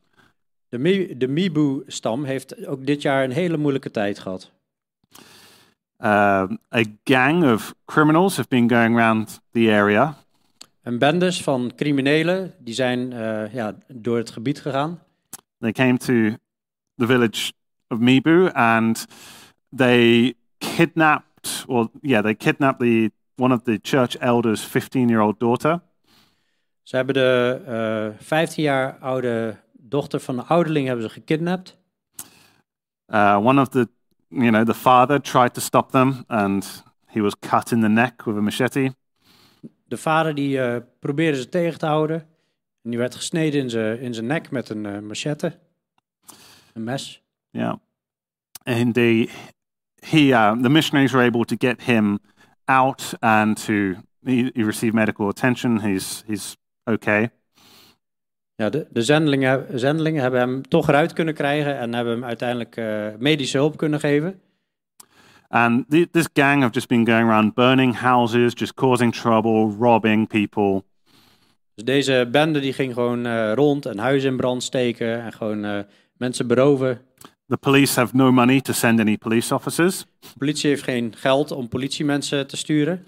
[0.69, 4.51] De Mi- de Mibu-stam heeft ook dit jaar een hele moeilijke tijd gehad.
[5.99, 10.17] Um, a gang of criminals have been going around the area.
[10.83, 15.01] En bendes van criminelen die zijn eh, ja, door het gebied gegaan.
[15.61, 16.39] They came to
[16.97, 17.53] the village
[17.89, 19.07] of Mibu and
[19.77, 25.81] they kidnapped, or yeah, they kidnapped the one of the church elders' 15-year-old daughter.
[26.83, 31.77] Ze hebben de eh 15 jaar oude dochter van de ouderling hebben ze gekidnapt.
[33.09, 33.89] Uh, one of the,
[34.29, 38.25] you know, the father tried to stop them and he was cut in the neck
[38.25, 38.95] with a machete.
[39.89, 42.27] De vader die eh, probeerde ze tegen te houden.
[42.87, 45.59] En die werd gesneden in zijn in zijn nek met een eh, machette.
[46.73, 47.23] Een mes.
[47.51, 47.75] Yeah.
[48.63, 49.29] And the,
[50.01, 52.19] he, uh, the missionaries were able to get him
[52.65, 53.73] out and to,
[54.25, 55.81] he, he received medical attention.
[55.81, 57.31] He's, he's okay.
[58.55, 62.77] Ja, de, de zendelingen, zendelingen hebben hem toch eruit kunnen krijgen en hebben hem uiteindelijk
[62.77, 64.41] eh, medische hulp kunnen geven.
[65.49, 70.29] And the, this gang have just been going around burning houses, just causing trouble, robbing
[70.29, 70.83] people.
[71.77, 75.65] Dus deze bende die ging gewoon eh, rond en huizen in brand steken en gewoon
[75.65, 75.79] eh,
[76.17, 77.01] mensen beroven.
[77.47, 80.05] The police have no money to send any police officers.
[80.21, 83.05] De politie heeft geen geld om politiemensen te sturen.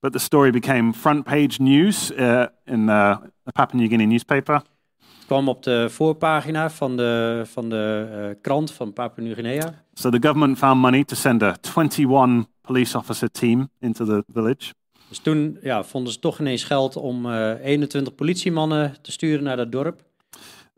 [0.00, 4.54] But the story became front page news uh, in a Papua New Guinea newspaper.
[4.54, 9.84] Het kwam op de voorpagina van de, van de eh, krant van Papua Nieuw-Guinea.
[9.92, 14.72] So the government found money to send a 21 police officer team into the village.
[15.10, 19.56] Dus toen ja, vonden ze toch ineens geld om eh 21 politiemannen te sturen naar
[19.56, 20.00] dat dorp.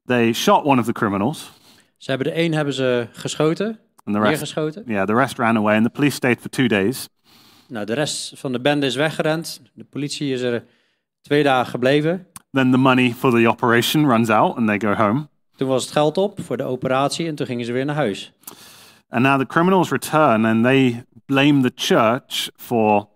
[0.07, 1.51] They shot one of the criminals,
[1.97, 3.67] Ze hebben de een hebben ze geschoten,
[4.05, 4.83] and the rest, neergeschoten.
[4.87, 5.77] yeah, the rest ran away.
[5.77, 7.09] And the police stayed for two days.
[7.69, 9.63] Nou, de rest van de bende is weggerend.
[9.75, 10.65] De politie is er
[11.21, 12.27] twee dagen gebleven.
[12.51, 15.27] Then the money for the operation runs out, and they go home.
[15.57, 18.33] Toen was het geld op voor de operatie en toen gingen ze weer naar huis.
[19.09, 23.09] And now the criminals return, and they blame the church for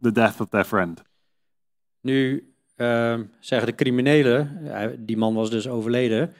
[0.00, 1.02] the death of their friend.
[2.00, 6.34] Nu ehm, zeggen de criminelen, hij- die man was dus overleden,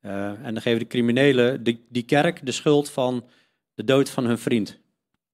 [0.00, 3.24] eh, en dan geven de criminelen die, die kerk de schuld van
[3.74, 4.78] de dood van hun vriend.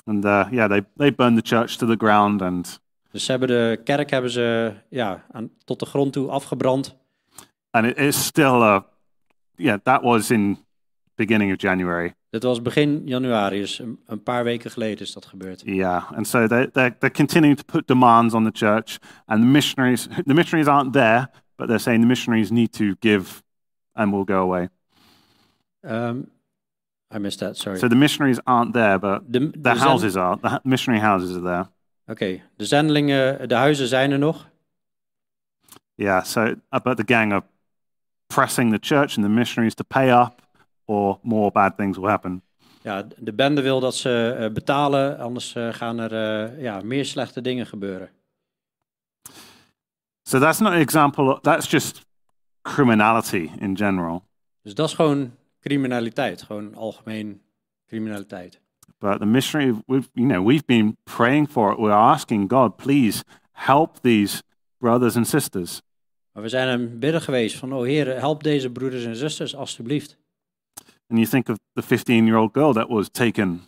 [0.05, 3.49] And uh, yeah, they, they burned the church to the ground, and Dus ze hebben
[3.49, 6.97] de kerk hebben ze, ja, aan, tot de grond toe afgebrand.
[7.71, 8.87] and it is still a
[9.57, 9.79] yeah.
[9.83, 10.59] That was in
[11.15, 12.15] beginning of January.
[12.31, 15.63] Dit was begin januari, dus een, paar weken geleden is dat gebeurd.
[15.65, 19.49] Yeah, and so they they're, they're continuing to put demands on the church, and the
[19.49, 23.43] missionaries the missionaries aren't there, but they're saying the missionaries need to give,
[23.93, 24.69] and we'll go away.
[25.81, 26.21] Ehm,
[27.15, 27.79] I missed that, sorry.
[27.79, 30.37] So the missionaries aren't there, but the zen- houses are.
[30.41, 31.69] The missionary houses are there.
[32.07, 34.53] Okay, de zendelingen, de huizen zijn er nog.
[35.95, 37.45] Yeah, so uh, but the gang are
[38.27, 40.43] pressing the church and the missionaries to pay up,
[40.85, 42.43] or more bad things will happen.
[42.83, 47.05] Ja, de bende wil dat ze eh, betalen, anders eh, gaan er eh, ja, meer
[47.05, 48.11] slechte dingen gebeuren.
[50.23, 51.39] So that's not an example.
[51.41, 52.07] That's just
[52.63, 54.25] criminality in general.
[54.63, 57.43] Dus dat is gewoon criminaliteit, gewoon algemeen
[57.87, 58.61] criminaliteit.
[58.99, 61.79] But the missionary, we've, you know, we've been praying for it.
[61.79, 64.43] We're asking God, please help these
[64.79, 65.81] brothers and sisters.
[66.33, 70.17] Maar we zijn hem bidden geweest van, oh Heer, help deze broeders en zusters alstublieft.
[71.09, 73.61] And you think of the 15-year-old girl that was taken.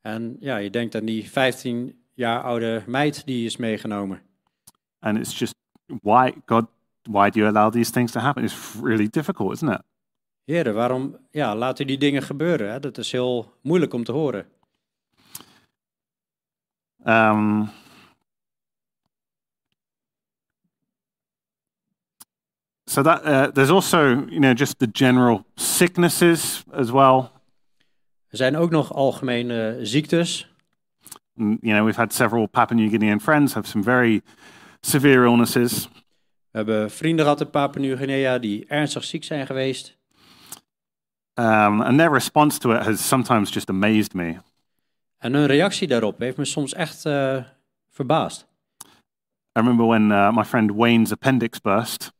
[0.00, 4.22] En ja, je denkt aan die 15 jaar oude meid die is meegenomen.
[4.98, 5.54] And it's just,
[6.02, 6.66] why, God,
[7.02, 8.44] why do you allow these things to happen?
[8.44, 9.82] It's really difficult, isn't it?
[10.44, 12.70] Heren, waarom ja, laat u die dingen gebeuren?
[12.70, 12.80] Hè?
[12.80, 14.46] Dat is heel moeilijk om te horen.
[17.06, 17.68] Um,
[22.94, 27.30] so that uh, there's also, you know, just the general sicknesses as well.
[28.28, 30.46] Er zijn ook nog algemene ziektes.
[31.34, 34.22] Mm, You know, we've had several Papua New Guinean friends have some very
[34.80, 35.88] severe illnesses.
[36.50, 39.96] We hebben vrienden gehad in Papua Nieuw-Guinea die ernstig ziek zijn geweest.
[41.34, 44.36] Um, and their response to it has sometimes just amazed me.
[45.18, 47.44] En hun reactie daarop heeft me soms echt eh,
[47.90, 48.46] verbaasd.
[49.56, 52.12] I remember when uh, my friend Wayne's appendix burst.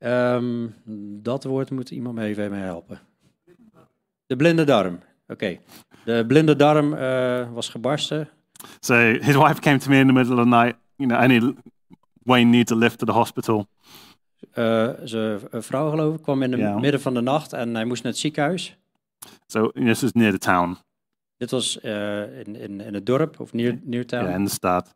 [0.00, 0.66] Ehm,
[1.22, 3.00] dat woord moet iemand me even mee helpen.
[4.26, 4.98] De blinde darm.
[5.28, 5.58] Oké.
[6.04, 8.28] De blinde darm eh, was gebarsten.
[8.80, 10.76] So his wife came to me in the middle of the night.
[10.96, 11.54] You know, I need
[12.22, 13.66] Wayne needs a lift to the hospital.
[14.52, 16.78] Eh, zijn vrouw, geloof ik, kwam in het Ja.
[16.78, 18.76] midden van de nacht en hij moest naar het ziekenhuis.
[19.46, 20.76] So this is near the town,
[21.36, 24.24] Dit was eh, in, in, in het dorp, of near, near town.
[24.24, 24.94] yeah, in the stad.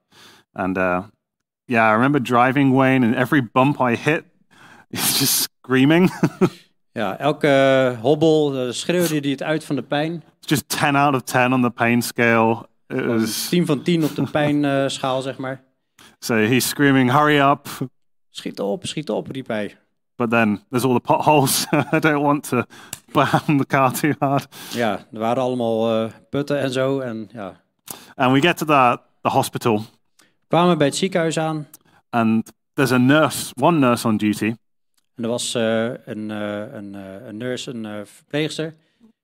[0.53, 1.03] And uh,
[1.65, 4.25] yeah, I remember driving Wayne, and every bump I hit,
[4.99, 6.11] just screaming.
[6.93, 10.23] Ja, elke hobbel eh, schreeuwde hij het uit van de pijn.
[10.41, 12.67] Just 10 out of 10 on the pain scale.
[12.89, 15.63] It was, 10 van 10 op de pijnschaal, zeg maar.
[16.19, 17.69] so he's screaming, hurry up.
[18.31, 19.77] Schiet op, schiet op, riep hij.
[20.17, 21.67] But then there's all the potholes.
[21.93, 22.63] I don't want to
[23.13, 24.47] bam the car too hard.
[24.73, 27.01] Ja, er waren allemaal eh, putten en zo.
[27.01, 27.61] En ja,
[28.15, 29.79] And we get to the, the hospital,
[30.17, 31.67] we kwamen bij het ziekenhuis aan.
[32.11, 34.55] and there's a nurse, one nurse on duty.
[35.17, 38.75] En er was eh, een, eh, een, eh, een nurse, een verpleegster.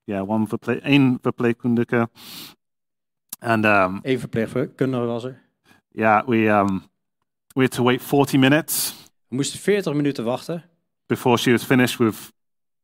[0.04, 2.08] Yeah, one verple- één verpleegkundige.
[3.38, 5.42] And um, Eén verpleegkundige was er.
[5.88, 6.82] yeah, we um,
[7.54, 8.94] we had to wait 40 minutes
[9.28, 10.64] We moesten 40 minuten wachten
[11.06, 12.32] before she was finished with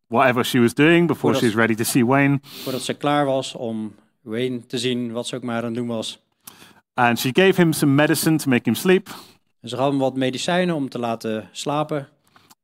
[0.06, 2.38] whatever she was doing, before Voordat- she was ready to see Wayne.
[2.42, 5.86] voordat ze klaar was om Wayne te zien wat ze ook maar aan het doen
[5.86, 6.20] was.
[6.94, 9.08] And she gave him some medicine to make him sleep.
[9.60, 12.08] En ze gaf hem wat medicijnen om te laten slapen.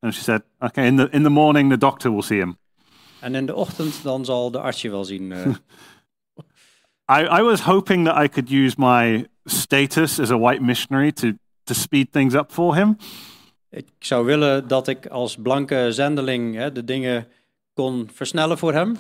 [0.03, 2.57] And she said, "Okay, in the in the morning, the doctor will see him."
[3.21, 5.33] En in de ochtend dan zal de arts je wel zien.
[5.33, 5.47] eh.
[7.21, 11.31] I, I was hoping that I could use my status as a white missionary to
[11.65, 12.97] to speed things up for him.
[13.71, 17.27] ik zou willen dat ik als blanke zendeling hè, de dingen
[17.75, 18.97] kon versnellen voor hem.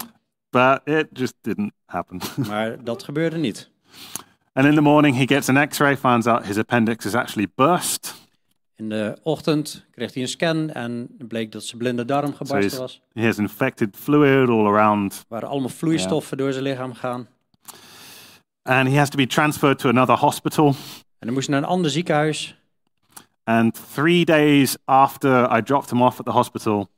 [0.51, 2.21] But it just didn't happen.
[2.49, 3.71] Maar dat gebeurde niet.
[4.53, 8.15] and in the morning, he gets an X-ray, finds out his appendix is actually burst.
[8.83, 12.59] In de ochtend kreeg hij een scan en bleek dat zijn blinde darm So gebarsten
[12.61, 13.01] he's- was.
[13.13, 17.29] he has infected fluid all around, Er waren allemaal vloeistoffen door zijn lichaam gegaan.
[18.63, 20.67] and he has to be transferred to another hospital.
[20.69, 20.75] En
[21.19, 22.57] hij moest naar een ander ziekenhuis.
[23.45, 26.89] And three days after I dropped him off at the hospital,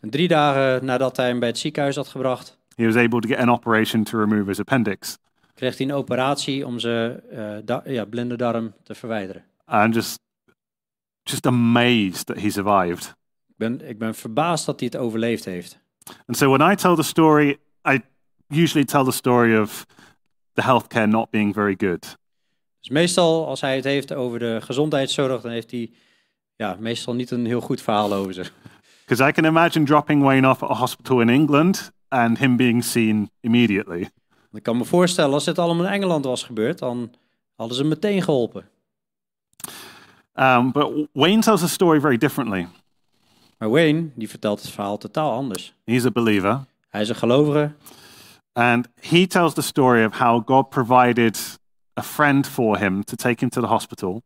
[0.00, 3.28] En drie dagen nadat hij hem bij het ziekenhuis had gebracht, he was able to
[3.28, 5.18] get an operation to remove his appendix.
[5.54, 9.44] kreeg hij een operatie om zijn eh, da- ja, blinde darm te verwijderen.
[9.72, 10.18] I'm just,
[11.24, 13.14] just amazed that he survived.
[13.48, 15.78] Ik ben, ik ben verbaasd dat hij het overleefd heeft.
[16.26, 17.58] And so when I tell the story,
[17.88, 18.00] I
[18.48, 19.86] usually tell the story of
[20.52, 22.16] the healthcare not being very good.
[22.80, 25.90] Dus meestal als hij het heeft over de gezondheidszorg, dan heeft hij
[26.56, 28.44] ja, meestal niet een heel goed verhaal over ze.
[29.06, 32.84] Because I can imagine dropping Wayne off at a hospital in England and him being
[32.84, 34.10] seen immediately.
[34.52, 37.10] Ik kan me voorstellen, als dit allemaal in Engeland was gebeurd, dan
[37.54, 38.68] hadden ze hem meteen geholpen.
[40.36, 42.68] Um, but Wayne tells the story very differently.
[43.58, 45.74] Maar Wayne, die vertelt het verhaal totaal anders.
[45.84, 47.72] He's a believer, Hij is een gelovige
[48.52, 51.58] and he tells the story of how God provided
[51.98, 54.22] a friend for him to take him to the hospital.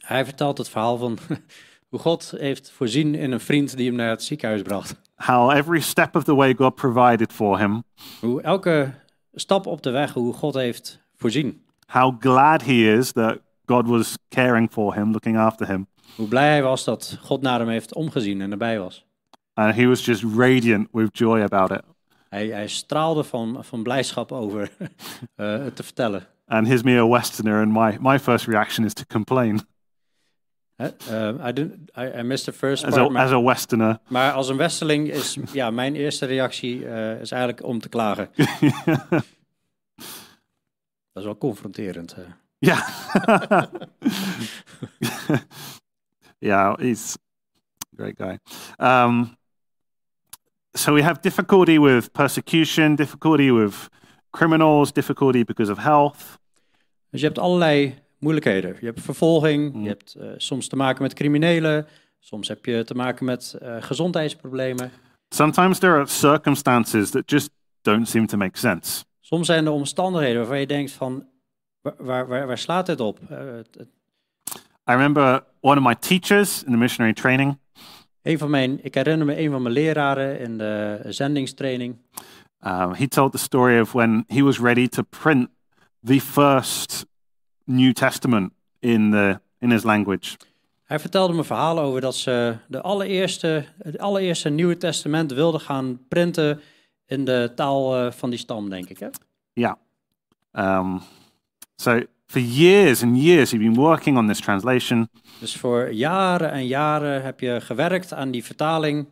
[0.00, 1.18] Hij vertelt het verhaal van
[1.90, 4.94] hoe God heeft voorzien in een vriend die hem naar het ziekenhuis bracht.
[5.16, 7.82] How every step of the way God provided for him,
[8.20, 8.92] Hoe elke
[9.34, 11.64] stap op de weg, hoe God heeft voorzien.
[11.86, 15.86] how glad he is that God was caring for him, looking after him.
[16.16, 19.04] Hoe blij hij was dat God naar hem heeft omgezien en erbij was.
[19.54, 21.82] And he was just radiant with joy about it.
[22.28, 24.70] Hij, hij straalde van, van blijdschap over
[25.34, 26.26] eh, het te vertellen.
[26.46, 29.60] And here's me, a Westerner, and my, my first reaction is to complain.
[30.76, 30.86] Hè?
[30.88, 33.98] Eh, I, didn't, I, I missed the first As part, a, maar, as a Westerner,
[34.08, 38.28] maar als een westerling is ja, mijn eerste reactie eh, is eigenlijk om te klagen.
[41.12, 42.12] Dat is wel confronterend.
[42.12, 42.24] eh.
[42.58, 42.80] Yeah.
[46.38, 47.16] yeah, he's
[47.92, 48.38] a great guy.
[48.78, 49.36] Um,
[50.74, 53.88] so we have difficulty with persecution, difficulty with
[54.30, 56.38] criminals, difficulty because of health.
[57.10, 58.76] Dus je hebt allerlei moeilijkheden.
[58.80, 59.82] Je hebt vervolging, Mm.
[59.82, 61.86] je hebt eh, soms te maken met criminelen,
[62.18, 64.90] soms heb je te maken met eh, gezondheidsproblemen.
[65.28, 67.50] Sometimes there are circumstances that just
[67.82, 69.04] don't seem to make sense.
[69.20, 71.26] Soms zijn er omstandigheden waarvan je denkt van,
[71.98, 73.18] waar, waar, waar, slaat dit op?
[73.28, 73.38] Eh,
[74.88, 77.58] I remember one of my teachers in the missionary training.
[78.22, 81.96] een van mijn, ik herinner me een van mijn leraren in de zendingstraining.
[82.60, 85.48] Um, he told the story of when he was ready to print
[86.04, 87.06] the first
[87.64, 90.36] New Testament in the in his language.
[90.84, 96.00] Hij vertelde me verhalen over dat ze de allereerste, het allereerste Nieuwe Testament wilden gaan
[96.08, 96.60] printen
[97.06, 98.98] in de taal eh, van die stam, denk ik.
[98.98, 99.08] Hè?
[100.52, 101.00] Um,
[101.76, 105.08] so for years and years, he'd been working on this translation.
[105.40, 109.06] Dus voor jaren en jaren heb je gewerkt aan die vertaling.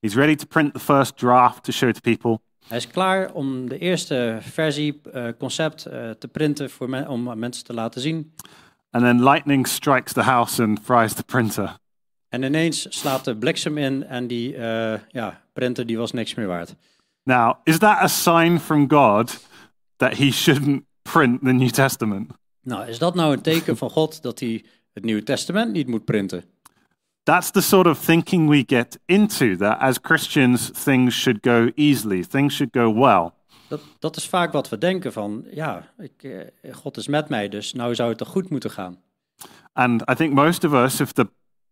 [0.00, 2.40] He's ready to print the first draft to show to people.
[2.68, 7.38] Hij is klaar om de eerste versie, eh, concept eh, te printen voor men, om
[7.38, 8.32] mensen te laten zien.
[8.90, 11.76] And then lightning strikes the house and fries the printer.
[12.28, 16.46] En ineens slaat de bliksem in en die eh, ja, printer die was niks meer
[16.46, 16.74] waard.
[17.22, 19.40] Now, is that a sign from God
[19.96, 22.32] that he shouldn't print the New Testament?
[22.62, 26.04] Nou, is dat nou een teken van God dat hij het Nieuwe Testament niet moet
[26.04, 26.44] printen?
[27.24, 32.22] that's the sort of thinking we get into that as Christians, things should go easily,
[32.22, 33.32] things should go well.
[33.68, 37.48] Dat, dat is vaak wat we denken van, ja, ik, eh, God is met mij,
[37.48, 38.98] dus nou zou het toch goed moeten gaan.
[39.72, 41.28] And I think most of us, if the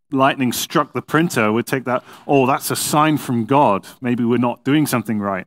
[0.08, 3.96] lightning struck the printer, would take that, oh, that's a sign from God.
[4.00, 5.46] Maybe we're not doing something right.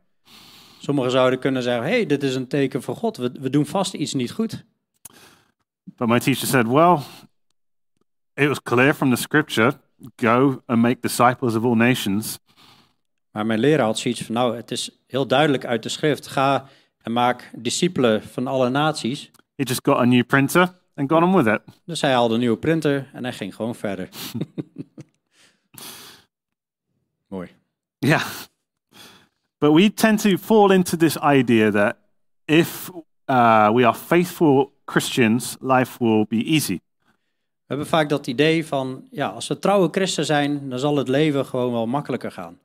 [0.85, 3.93] Sommigen zouden kunnen zeggen, hey, dit is een teken van God, we, we doen vast
[3.93, 4.65] iets niet goed.
[5.83, 6.97] But my teacher said, well,
[8.33, 9.79] it was clear from the scripture
[10.15, 12.39] go and make disciples of all nations.
[13.31, 16.67] Maar mijn leraar had zoiets van, nou, het is heel duidelijk uit de schrift, ga
[17.01, 19.31] en maak discipelen van alle naties.
[19.55, 21.61] He just got a new printer and got on with it.
[21.85, 24.09] Dus hij haalde een nieuwe printer en hij ging gewoon verder.
[27.27, 27.49] Mooi.
[27.97, 28.23] Yeah.
[29.57, 31.97] But we tend to fall into this idea that
[32.45, 32.89] if
[33.27, 36.79] uh, we are faithful Christians, life will be easy.
[37.67, 41.07] We hebben vaak dat idee van, ja, als we trouwe christen zijn, dan zal het
[41.07, 42.59] leven gewoon wel makkelijker gaan.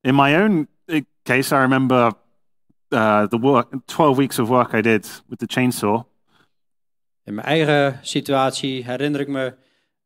[0.00, 2.12] In my own uh, case, I remember
[2.88, 6.02] uh, the work, 12 weeks of work I did with the chainsaw.
[7.24, 9.54] In mijn eigen situatie herinner ik me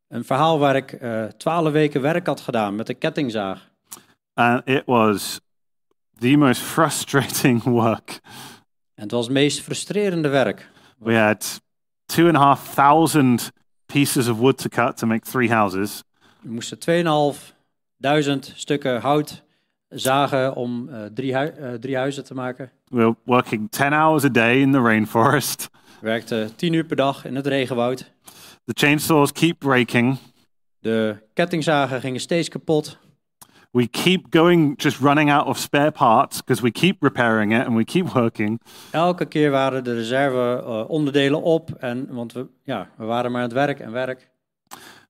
[0.09, 3.71] een verhaal waar ik eh, twaalf weken werk had gedaan met een kettingzaag.
[4.35, 5.41] And it was
[6.19, 8.21] the most frustrating work.
[8.95, 10.69] En het was het meest frustrerende werk.
[10.99, 11.61] We had
[12.07, 13.51] two and a half thousand
[13.87, 16.03] pieces of wood to cut to make three houses.
[16.41, 19.43] We moesten 2.500 stukken hout
[19.89, 22.71] zagen om eh, drie, hui- eh, drie huizen te maken.
[22.85, 25.69] We were working 10 hours a day in the rainforest.
[26.01, 28.11] We werkten 10 uur per dag in het regenwoud.
[28.65, 30.17] The chainsaws keep breaking.
[30.79, 32.99] De kettingzagen gingen steeds kapot.
[33.75, 37.75] We keep going, just running out of spare parts because we keep repairing it and
[37.75, 38.61] we keep working.
[38.91, 41.71] Elke keer waren de reserve eh, onderdelen op.
[41.79, 44.31] En, want we, ja, we waren maar aan het werk en werk.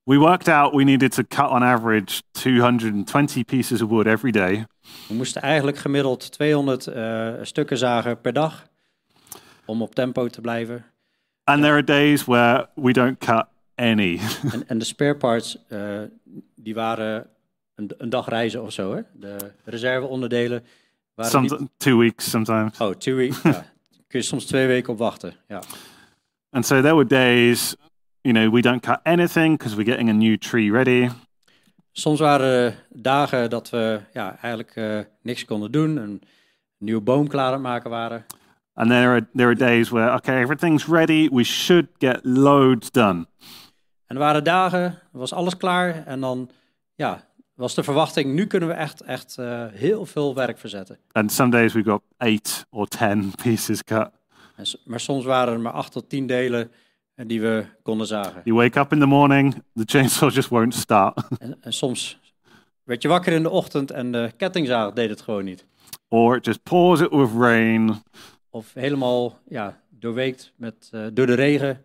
[0.05, 4.67] We worked out we needed to cut on average 220 pieces of wood every day.
[5.09, 8.67] We moesten eigenlijk gemiddeld 200 eh, stukken zagen per dag.
[9.65, 10.85] Om op tempo te blijven.
[11.45, 13.45] And there are days where we don't cut
[13.75, 14.21] any.
[14.53, 16.01] En, en de spare parts, eh,
[16.55, 17.27] die waren
[17.75, 18.95] een, een dag reizen of zo.
[18.95, 19.03] Hè?
[19.13, 20.65] De reserveonderdelen
[21.15, 21.69] waren Some, niet...
[21.77, 22.79] two weeks sometimes.
[22.81, 23.43] Oh, two weeks.
[23.53, 23.67] ja.
[24.07, 25.35] Kun je soms twee weken op wachten.
[25.49, 25.63] Ja.
[26.51, 27.77] And so there were days,
[28.21, 31.09] you know, we don't cut anything because we're getting a new tree ready.
[31.93, 35.97] Soms waren dagen dat we ja, eigenlijk eh, niks konden doen.
[35.97, 36.23] Een
[36.79, 38.25] nieuwe boom klaar aan het maken waren.
[38.73, 41.29] And there are there are days where okay, everything's ready.
[41.33, 43.27] We should get loads done.
[44.07, 46.07] En er waren dagen, was alles klaar.
[46.07, 46.51] En dan
[46.95, 47.25] ja,
[47.55, 50.99] was de verwachting, nu kunnen we echt, echt eh, heel veel werk verzetten.
[51.13, 54.11] And some days we got eight or ten pieces cut.
[54.57, 56.71] En, maar soms waren er maar acht tot tien delen
[57.15, 58.41] eh, die we konden zagen.
[58.45, 62.19] You wake up in the morning, the chainsaw just won't start, En, en soms
[62.85, 65.65] werd je wakker in de ochtend en de kettingzaag deed het gewoon niet.
[66.09, 68.03] or it just pours it with rain.
[68.51, 71.85] Of helemaal ja, doorweekt met, eh, door de regen.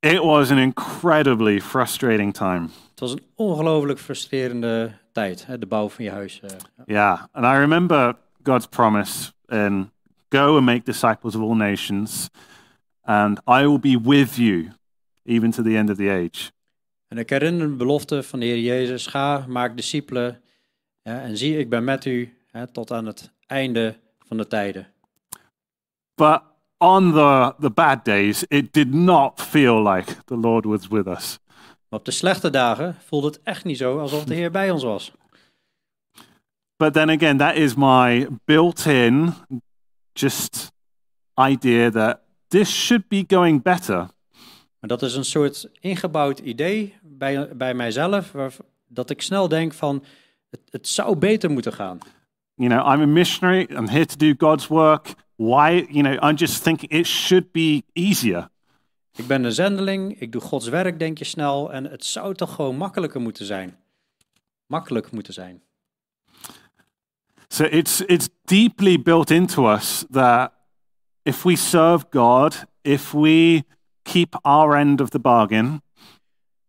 [0.00, 2.68] It was an incredibly frustrating time.
[3.02, 6.40] Het was een ongelooflijk frustrerende tijd, hè, de bouw van je huis.
[6.40, 6.50] eh.
[6.86, 9.90] Yeah, and I remember God's promise in
[10.28, 12.28] go and make disciples of all nations,
[13.00, 14.68] and I will be with you
[15.24, 16.50] even to the end of the age.
[17.08, 20.40] En ik herinner de belofte van de Heer Jezus, ga, maak discipelen.
[21.02, 23.96] Ja, en zie, ik ben met u hè, tot aan het einde
[24.26, 24.86] van de tijden.
[26.14, 26.40] But
[26.78, 31.38] on the, the bad days, it did not feel like the Lord was with us.
[31.92, 34.82] Maar op de slechte dagen voelde het echt niet zo alsof de Heer bij ons
[34.82, 35.12] was.
[36.76, 39.32] But then again, that is my built in
[40.12, 40.72] just
[41.50, 42.18] idea that
[42.48, 43.96] this should be going better.
[44.78, 48.52] Maar dat is een soort ingebouwd idee bij, bij mijzelf, waar,
[48.88, 50.04] dat ik snel denk van,
[50.50, 51.98] het, het zou beter moeten gaan.
[52.54, 55.14] You know, I'm a missionary, I'm here to do God's work.
[55.36, 58.48] Why, you know, I'm just thinking it should be easier.
[59.16, 62.54] Ik ben een zendeling, ik doe Gods werk, denk je snel, en het zou toch
[62.54, 63.76] gewoon makkelijker moeten zijn.
[64.66, 65.62] Makkelijk moeten zijn.
[67.48, 70.52] So it's, it's deeply built into us that
[71.22, 73.64] if we serve God, if we
[74.02, 75.82] keep our end of the bargain,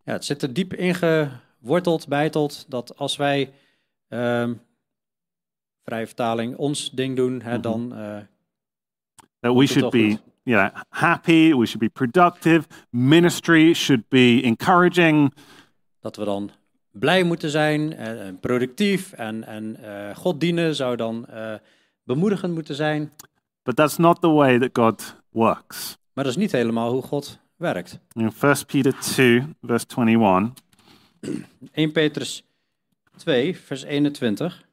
[0.06, 3.54] Ja, het zit er diep ingeworteld, bijteld, dat als wij,
[4.08, 4.54] ehm
[5.84, 7.62] vrije vertaling, ons ding doen, hè, Mhm.
[7.62, 8.18] dan eh,
[9.40, 10.20] that we should be.
[10.44, 15.34] You know, happy, we should be productive, ministry should be encouraging,
[16.02, 16.52] dat we dan
[16.92, 21.54] blij moeten zijn en, en productief en, en eh, God dienen zou dan eh,
[22.04, 23.12] bemoedigend moeten zijn.
[23.64, 25.98] but that's not the way that God works.
[26.14, 28.00] Maar dat is niet helemaal hoe God werkt.
[28.14, 32.44] In 1 Peter 2, verse 21, 1 Petrus
[33.18, 34.66] 2, vers 21.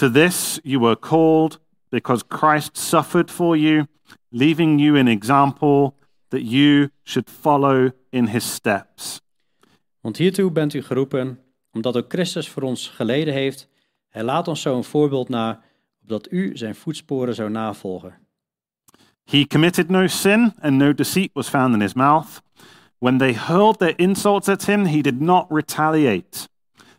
[0.00, 3.86] To this you were called because Christ suffered for you,
[4.30, 5.94] leaving you an example
[6.30, 9.20] that you should follow in his steps.
[10.00, 11.38] Want hiertoe bent u geroepen,
[11.72, 13.68] omdat ook Christus voor ons geleden heeft.
[14.08, 15.62] Hij laat ons zo een voorbeeld na,
[16.02, 18.18] opdat u zijn voetsporen zou navolgen.
[19.24, 22.42] He committed no sin, and no deceit was found in his mouth.
[22.98, 26.48] When they hurled their insults at him, he did not retaliate.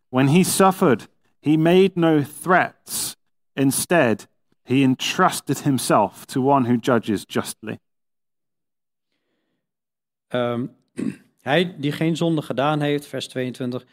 [0.10, 1.08] When he suffered,
[1.42, 3.16] he made no threats.
[3.54, 4.28] Instead,
[4.64, 7.80] he entrusted himself to one who judges justly.
[10.28, 10.66] Ehm,
[11.42, 13.86] hij die geen zonde gedaan heeft, vers 22,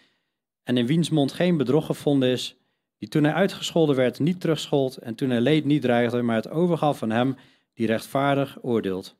[0.62, 2.56] en in wiens mond geen bedrog gevonden is,
[2.98, 6.50] die toen hij uitgescholden werd niet terugschold en toen hij leed niet dreigde, maar het
[6.50, 7.36] overgaf van hem
[7.74, 9.16] die rechtvaardig oordeelt.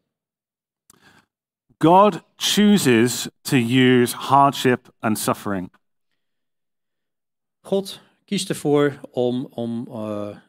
[1.79, 5.73] God chooses to use hardship and suffering.
[7.61, 9.89] God kiest ervoor om, om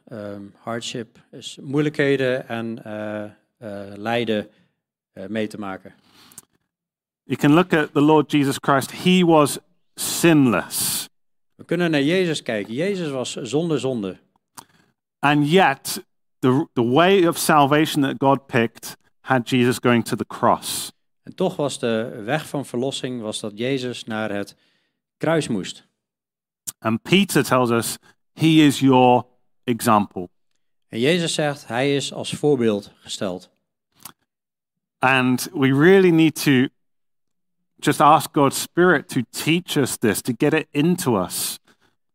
[0.08, 3.30] ehm, hardship, dus moeilijkheden en eh, eh,
[3.96, 4.48] lijden
[5.28, 5.94] mee te maken.
[7.22, 8.92] You can look at the Lord Jesus Christ.
[9.02, 9.58] He was
[9.94, 11.08] sinless.
[11.54, 12.74] We kunnen naar Jezus kijken.
[12.74, 14.18] Jezus was zonder zonde.
[15.18, 16.04] And yet,
[16.38, 20.92] the, the way of salvation that God picked had Jesus going to the cross.
[21.22, 24.56] En toch was de weg van verlossing was dat Jezus naar het
[25.16, 25.88] kruis moest.
[26.80, 27.98] And Peter tells us,
[28.32, 29.26] He is your
[29.64, 30.28] example.
[30.88, 33.50] En Jezus zegt, hij is als voorbeeld gesteld.
[34.98, 36.66] And we really need to
[37.76, 41.58] just ask God's Spirit to teach us this, to get it into us.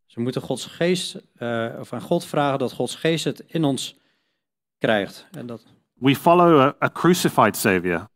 [0.05, 3.63] Dus we moeten Gods geest, eh, of aan God vragen dat Gods geest het in
[3.63, 3.95] ons
[4.77, 5.25] krijgt.
[5.31, 5.63] En dat
[5.93, 8.07] We follow a, a crucified Savior.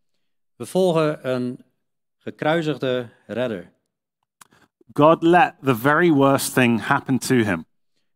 [0.56, 1.64] we volgen een
[2.18, 3.72] gekruisigde redder.
[4.94, 7.66] God let the very worst thing happen to him.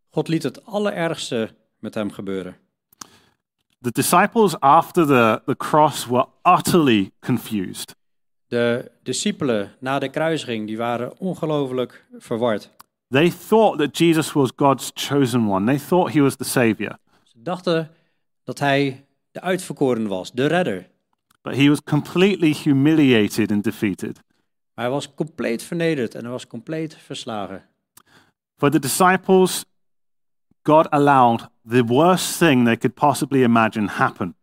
[0.10, 2.56] God liet het allerergste met hem gebeuren.
[3.82, 7.96] The disciples after the, the cross were utterly confused.
[8.48, 12.70] De discipelen na de kruisiging die waren ongelooflijk verward.
[13.10, 15.66] They thought that Jesus was God's chosen one.
[15.66, 16.98] They thought he was the Savior.
[17.24, 17.92] Ze dachten
[18.44, 20.90] dat hij de uitverkoren was, de redder.
[21.42, 24.20] But he was completely humiliated and defeated.
[24.74, 27.64] Maar hij was compleet vernederd en hij was compleet verslagen.
[28.56, 29.66] For the disciples,
[30.62, 34.36] God allowed the worst thing they could possibly imagine happen.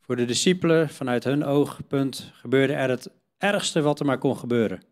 [0.00, 4.82] Voor de discipelen, vanuit hun oogpunt, gebeurde er het ergste wat er maar kon gebeuren.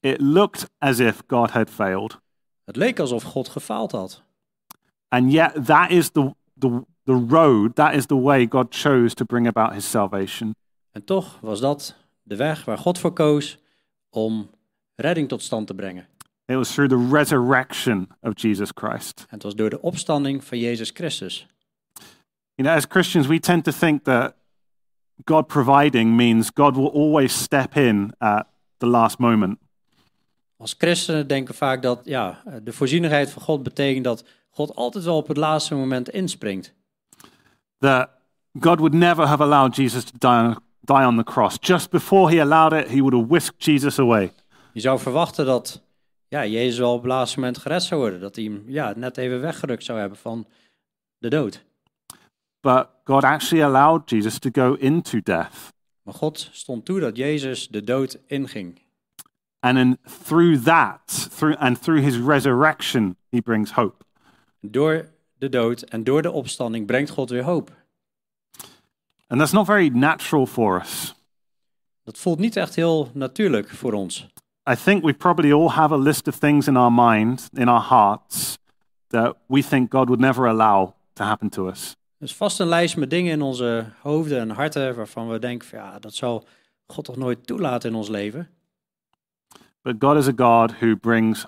[0.00, 2.18] It looked as if God had failed.
[2.64, 4.22] Het leek alsof God gefaald had.
[5.08, 9.24] And yet, that is the, the, the road, that is the way God chose to
[9.24, 10.54] bring about his salvation.
[10.90, 13.58] En toch was dat de weg waar God voor koos
[14.10, 14.50] om
[14.94, 16.06] redding tot stand te brengen.
[16.46, 19.20] It was through the resurrection of Jesus Christ.
[19.20, 21.46] En het was door de opstanding van Jezus Christus.
[22.54, 24.34] You know, as Christians, we tend to think that
[25.24, 28.46] God providing means God will always step in at
[28.76, 29.58] the last moment.
[30.56, 35.16] Als christenen denken vaak dat ja, de voorzienigheid van God betekent dat God altijd wel
[35.16, 36.74] op het laatste moment inspringt.
[37.78, 38.10] That
[38.60, 41.58] God would never have allowed Jesus to die, die on the cross.
[41.60, 44.32] Just before he allowed it, he would have whisked Jesus away.
[44.72, 45.82] Je zou verwachten dat
[46.28, 48.20] ja, Jezus wel op het laatste moment gered zou worden.
[48.20, 50.46] Dat hij hem ja, net even weggerukt zou hebben van
[51.18, 51.64] de dood.
[52.60, 55.72] But God actually allowed Jesus to go into death.
[56.02, 58.80] Maar God stond toe dat Jezus de dood inging.
[59.60, 64.04] And then through that, through, and through his resurrection, he brings hope.
[64.60, 65.08] Door
[65.38, 67.70] de dood en door de opstanding brengt God weer hoop.
[69.30, 71.14] And that's not very natural for us.
[72.02, 74.26] Dat voelt niet echt heel natuurlijk voor ons.
[74.70, 77.82] I think we probably all have a list of things in our mind, in our
[77.82, 78.58] hearts,
[79.06, 81.96] that we think God would never allow to happen to us.
[82.18, 85.68] Er is vast een lijst met dingen in onze hoofden en harten waarvan we denken,
[85.68, 86.46] van, ja, dat zal
[86.86, 88.48] God toch nooit toelaten in ons leven.
[89.82, 91.46] But God is a God who brings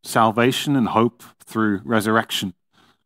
[0.00, 2.54] salvation and hope through resurrection.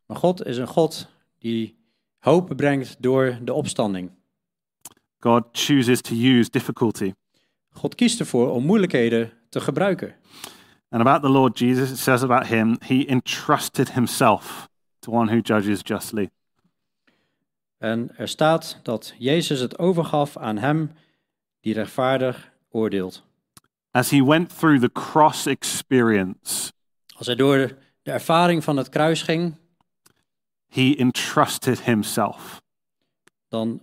[0.06, 1.08] Maar God is een God
[1.38, 1.79] die
[2.20, 4.10] hoop brengt door de opstanding.
[5.18, 7.12] God chooses to use difficulty.
[7.72, 10.14] God kiest ervoor om moeilijkheden te gebruiken.
[10.88, 14.68] And about the Lord Jesus, it says about him, he entrusted himself
[14.98, 16.30] to one who judges justly.
[17.78, 20.90] En er staat dat Jezus het overgaf aan hem
[21.60, 23.22] die rechtvaardig oordeelt.
[23.90, 26.72] As he went through the cross experience,
[27.16, 29.54] Als hij door de ervaring van het kruis ging,
[30.70, 32.60] he entrusted himself.
[33.48, 33.82] dan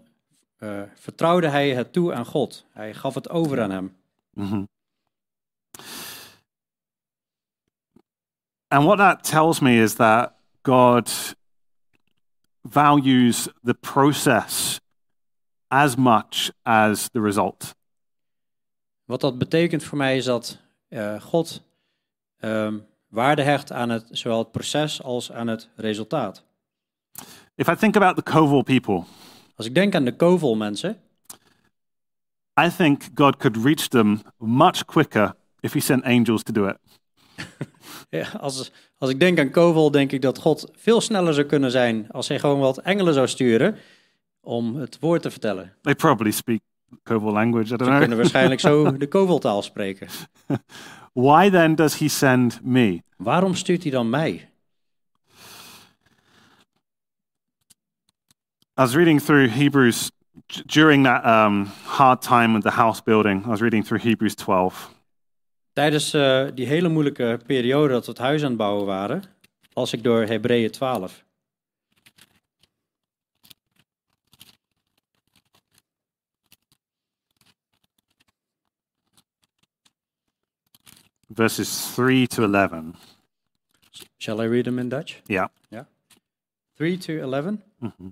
[0.58, 2.66] eh, vertrouwde hij het toe aan God.
[2.72, 3.96] Hij gaf het over aan hem.
[4.34, 4.64] Mhm.
[8.68, 11.36] And what that tells me is that God
[12.62, 14.80] values the process
[15.68, 17.76] as much as the result.
[19.06, 20.58] Wat dat betekent voor mij is dat
[20.88, 21.62] eh, God
[22.38, 26.44] ehm, waarde hecht aan het, zowel het proces als aan het resultaat.
[27.56, 29.04] If I think about the Koval people,
[29.56, 30.98] Als ik denk aan de Kovel mensen,
[32.60, 36.78] I think God could reach them much quicker if he sent angels to do it.
[38.10, 41.72] ja, als, als ik denk aan Kovel, denk ik dat God veel sneller zou kunnen
[41.72, 43.76] zijn als hij gewoon wat engelen zou sturen
[44.42, 45.74] om het woord te vertellen.
[45.82, 46.60] They probably speak
[47.04, 48.18] Koval language, I don't Ze kunnen know.
[48.20, 50.08] waarschijnlijk zo de Koveltaal spreken.
[51.14, 53.02] Why then does he send me?
[53.18, 54.50] Waarom stuurt hij dan mij?
[58.80, 60.12] I was reading through Hebrews
[60.68, 63.44] during that um, hard time with the house building.
[63.46, 64.96] I was reading through Hebrews 12.
[65.74, 69.24] Tijdens eh, die hele moeilijke periode dat we het huis aan het bouwen waren,
[69.74, 71.26] las ik door Hebreeën 12.
[81.34, 82.96] verses 3 to 11.
[84.18, 85.22] Shall I read them in Dutch?
[85.28, 85.48] Yeah.
[85.70, 85.86] yeah.
[86.76, 87.62] 3 to 11.
[87.80, 88.10] Mhm.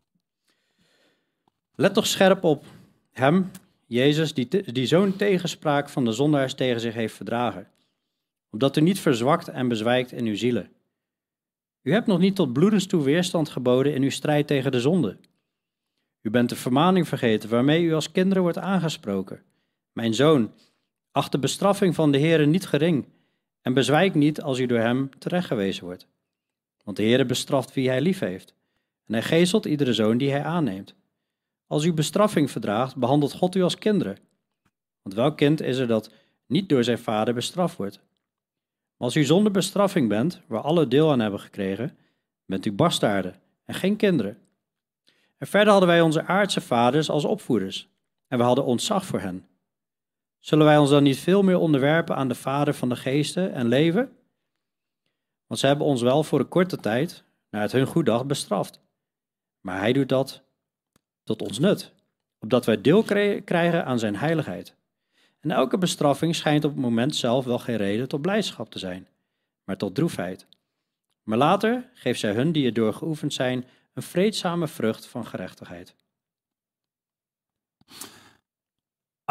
[1.75, 2.65] Let toch scherp op
[3.11, 3.51] hem,
[3.85, 7.67] Jezus, die, die zo'n tegenspraak van de zondaars tegen zich heeft verdragen.
[8.49, 10.69] Opdat u niet verzwakt en bezwijkt in uw zielen.
[11.81, 15.17] U hebt nog niet tot bloedens toe weerstand geboden in uw strijd tegen de zonde.
[16.21, 19.43] U bent de vermaning vergeten waarmee u als kinderen wordt aangesproken.
[19.91, 20.51] Mijn zoon,
[21.11, 23.05] acht de bestraffing van de Heere niet gering
[23.61, 26.07] en bezwijk niet als u door hem terechtgewezen wordt.
[26.83, 28.53] Want de Heere bestraft wie hij lief heeft
[29.07, 30.95] en hij geestelt iedere zoon die hij aanneemt.
[31.67, 34.17] Als u bestraffing verdraagt, behandelt God u als kinderen.
[35.01, 36.11] Want welk kind is er dat
[36.47, 37.99] niet door zijn vader bestraft wordt?
[38.97, 41.97] Maar als u zonder bestraffing bent, waar alle deel aan hebben gekregen,
[42.45, 43.35] bent u bastaarden
[43.65, 44.37] en geen kinderen.
[45.37, 47.89] En verder hadden wij onze aardse vaders als opvoeders,
[48.27, 49.45] en we hadden ontzag voor hen.
[50.39, 53.67] Zullen wij ons dan niet veel meer onderwerpen aan de Vader van de geesten en
[53.67, 54.17] leven?
[55.47, 58.81] Want ze hebben ons wel voor een korte tijd, naar het hun goed dacht, bestraft.
[59.61, 60.44] Maar hij doet dat
[61.25, 61.91] tot ons nut,
[62.39, 63.03] opdat wij deel
[63.43, 64.75] krijgen aan zijn heiligheid.
[65.39, 69.07] En elke bestraffing schijnt op het moment zelf wel geen reden tot blijdschap te zijn,
[69.63, 70.47] maar tot droefheid.
[71.23, 75.95] Maar later geeft zij hun die erdoor geoefend zijn een vreedzame vrucht van gerechtigheid.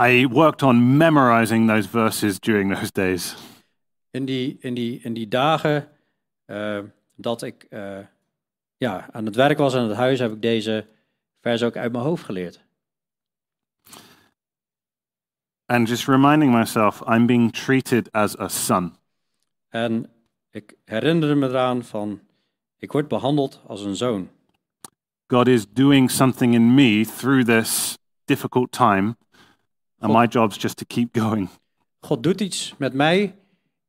[0.00, 3.34] I worked on memorizing those verses during those days.
[4.10, 5.88] In die, in die, in die dagen
[6.44, 6.78] eh,
[7.14, 7.98] dat ik eh,
[8.76, 10.86] ja, aan het werk was aan het huis, heb ik deze
[11.44, 12.64] vers ook uit mijn hoofd geleerd.
[15.66, 18.96] And just reminding myself, I'm being treated as a son.
[19.68, 20.10] En
[20.50, 22.20] ik herinnerde me eraan van,
[22.78, 24.28] ik word behandeld als een zoon.
[25.26, 29.16] God is doing something in me through this difficult time,
[29.98, 31.48] and my job's just to keep going.
[32.00, 33.38] God doet iets met mij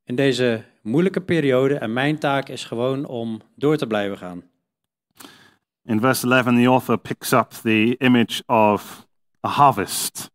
[0.03, 4.43] in deze moeilijke periode en mijn taak is gewoon om door te blijven gaan.
[5.88, 9.06] In verse 11, the author picks up the image of
[9.44, 10.32] a harvest.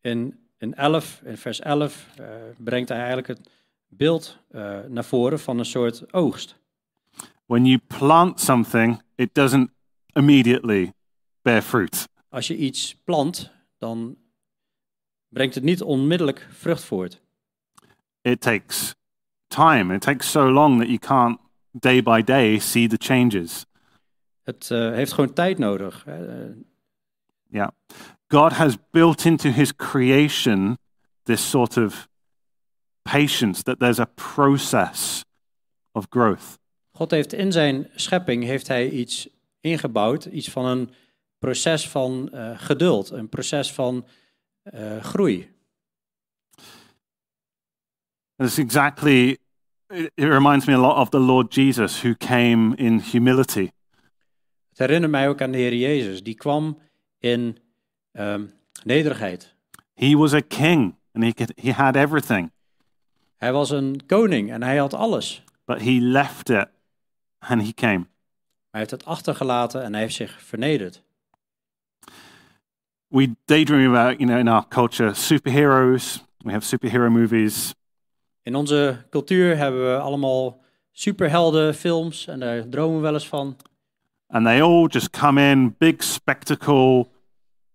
[0.00, 2.26] In, in, 11, in vers 11 eh,
[2.58, 3.50] brengt hij eigenlijk het
[3.88, 6.58] beeld eh, naar voren van een soort oogst.
[7.46, 9.70] When you plant something, it doesn't
[10.12, 10.92] immediately
[11.42, 12.08] bear fruit.
[12.28, 14.16] Als je iets plant, dan
[15.28, 17.20] brengt het niet onmiddellijk vrucht voort.
[18.22, 18.94] It takes
[19.48, 19.94] time.
[19.94, 21.38] It takes so long that you can't,
[21.70, 23.66] day by day, see the changes.
[24.42, 26.06] Het eh, heeft gewoon tijd nodig.
[27.48, 27.68] Yeah.
[28.28, 30.78] God has built into his creation
[31.24, 32.08] this sort of
[33.02, 35.24] patience, that there's a process
[35.94, 36.58] of growth.
[36.92, 39.28] God heeft in zijn schepping heeft hij iets
[39.60, 40.90] ingebouwd, iets van een
[41.38, 44.06] proces van eh, geduld, een proces van
[44.62, 45.48] eh, groei.
[48.36, 49.38] And it's exactly,
[49.88, 53.70] it reminds me a lot of the Lord Jesus who came in humility.
[54.70, 56.78] Het herinnert mij ook aan de Heer Jezus, die kwam
[57.18, 57.58] in
[58.12, 58.44] ehm,
[58.84, 59.54] nederigheid.
[59.94, 62.50] He was a king and he, could, he had everything,
[63.36, 65.42] Hij was een koning en hij had alles.
[65.64, 66.68] but he left it
[67.38, 68.06] and he came.
[68.70, 71.02] Hij heeft het achtergelaten en hij heeft zich vernederd.
[73.06, 76.24] We daydream about, you know, in our culture, superheroes.
[76.38, 77.74] We have superhero movies.
[78.42, 80.60] In onze cultuur hebben we allemaal
[80.92, 83.56] superheldenfilms en daar dromen we wel eens van.
[84.32, 87.08] And they all just come in, big spectacle,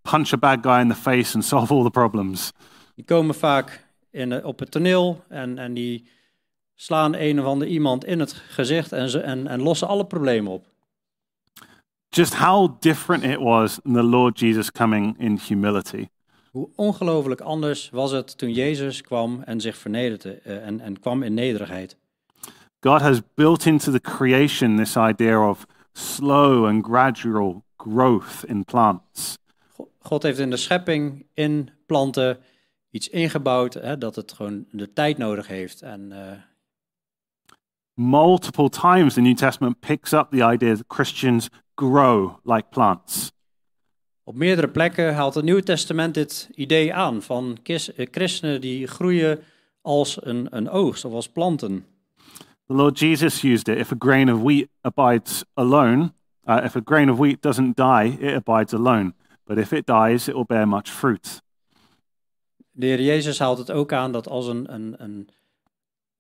[0.02, 2.52] punch a bad guy in the face and solve all the problems.
[2.96, 6.08] Die komen vaak in, op het toneel en, en die
[6.76, 10.52] slaan een of ander iemand in het gezicht en, ze, en, en lossen alle problemen
[10.52, 10.66] op.
[12.10, 16.08] Just how different it was in the Lord Jesus coming in humility.
[16.52, 21.24] Hoe ongelooflijk anders was het toen Jezus kwam en zich vernederde eh, en, en kwam
[21.24, 21.98] in nederigheid.
[22.80, 25.66] God has built into the creation this idea of
[25.98, 29.38] slow and gradual growth in plants.
[29.76, 32.38] Go- God heeft in de schepping in planten
[32.92, 35.82] iets ingebouwd hè, dat het gewoon de tijd nodig heeft.
[35.82, 36.38] En eh,
[37.94, 43.32] Multiple times the New Testament picks up the idea that Christians grow like plants.
[44.24, 47.78] op meerdere plekken haalt het Nieuwe Testament dit idee aan van eh,
[48.12, 49.40] christenen die groeien
[49.82, 51.86] als een, een oogst of als planten.
[52.68, 53.78] The Lord Jesus used it.
[53.78, 56.14] If a grain of wheat abides alone,
[56.48, 59.14] uh, if a grain of wheat doesn't die, it abides alone.
[59.44, 61.44] But if it dies, it will bear much fruit.
[62.72, 65.30] De Heer Jezus haalt het ook aan dat als een, een, een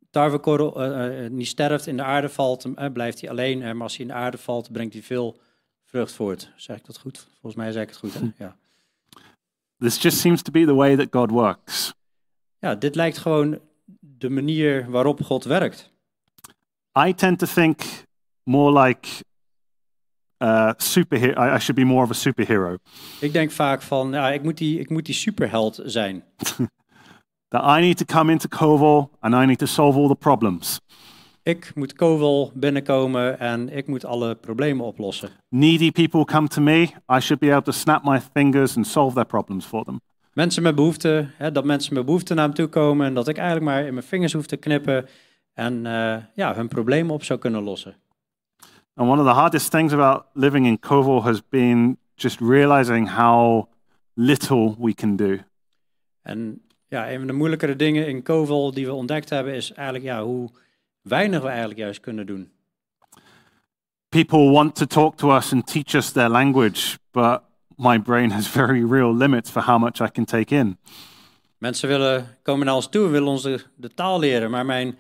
[0.10, 3.60] tarwekorrel eh, eh, niet sterft, in de aarde valt, eh, blijft hij alleen.
[3.60, 5.38] maar als hij in de aarde valt, brengt hij veel
[5.84, 6.52] vrucht voort.
[6.56, 7.28] Zeg ik dat goed?
[7.32, 8.14] Volgens mij zeg ik het goed.
[8.14, 8.20] Hè?
[8.46, 8.56] Ja.
[9.78, 11.94] This just seems to be the way that God works.
[12.60, 13.60] ja, dit lijkt gewoon
[14.00, 15.94] de manier waarop God werkt.
[16.96, 18.06] I tend to think
[18.46, 19.08] more like
[20.42, 21.38] uh, superhero.
[21.38, 22.78] I, I should be more of a superhero.
[23.20, 26.24] Ik denk vaak van, ja, ik moet die, ik moet die superheld zijn.
[27.50, 30.80] That I need to come into Koval and I need to solve all the problems.
[31.44, 35.30] Ik moet Kovel binnenkomen en ik moet alle problemen oplossen.
[35.50, 36.82] Needy people come to me.
[37.12, 40.02] I should be able to snap my fingers and solve their problems for them.
[40.34, 43.38] Mensen met behoefte, hè, dat mensen met behoefte naar me toe komen en dat ik
[43.38, 45.08] eigenlijk maar in mijn vingers hoef te knippen
[45.56, 47.96] en eh, ja, hun problemen op zou kunnen lossen.
[48.94, 53.66] And one of the hardest things about living in Koval has been just realizing how
[54.14, 55.38] little we can do.
[56.22, 60.06] En ja, een van de moeilijkere dingen in Kovel die we ontdekt hebben is eigenlijk
[60.06, 60.50] ja, hoe
[61.02, 62.52] weinig we eigenlijk juist kunnen doen.
[64.10, 67.42] People want to talk to us and teach us their language, but
[67.76, 70.78] my brain has very real limits for how much I can take in.
[71.58, 74.98] Mensen willen, komen naar ons toe en willen ons de, de taal leren, maar mijn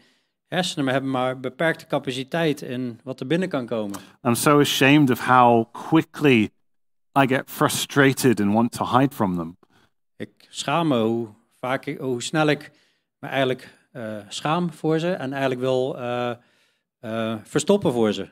[0.48, 4.00] hersenen hebben maar beperkte capaciteit in wat er binnen kan komen.
[4.24, 6.50] I'm so ashamed of how quickly
[7.20, 9.58] I get frustrated and want to hide from them.
[10.18, 11.28] Ik schaam me hoe,
[11.60, 12.72] vaak ik, hoe snel ik
[13.20, 16.30] me eigenlijk eh, schaam voor ze en eigenlijk wil eh,
[17.00, 18.30] eh, verstoppen voor ze.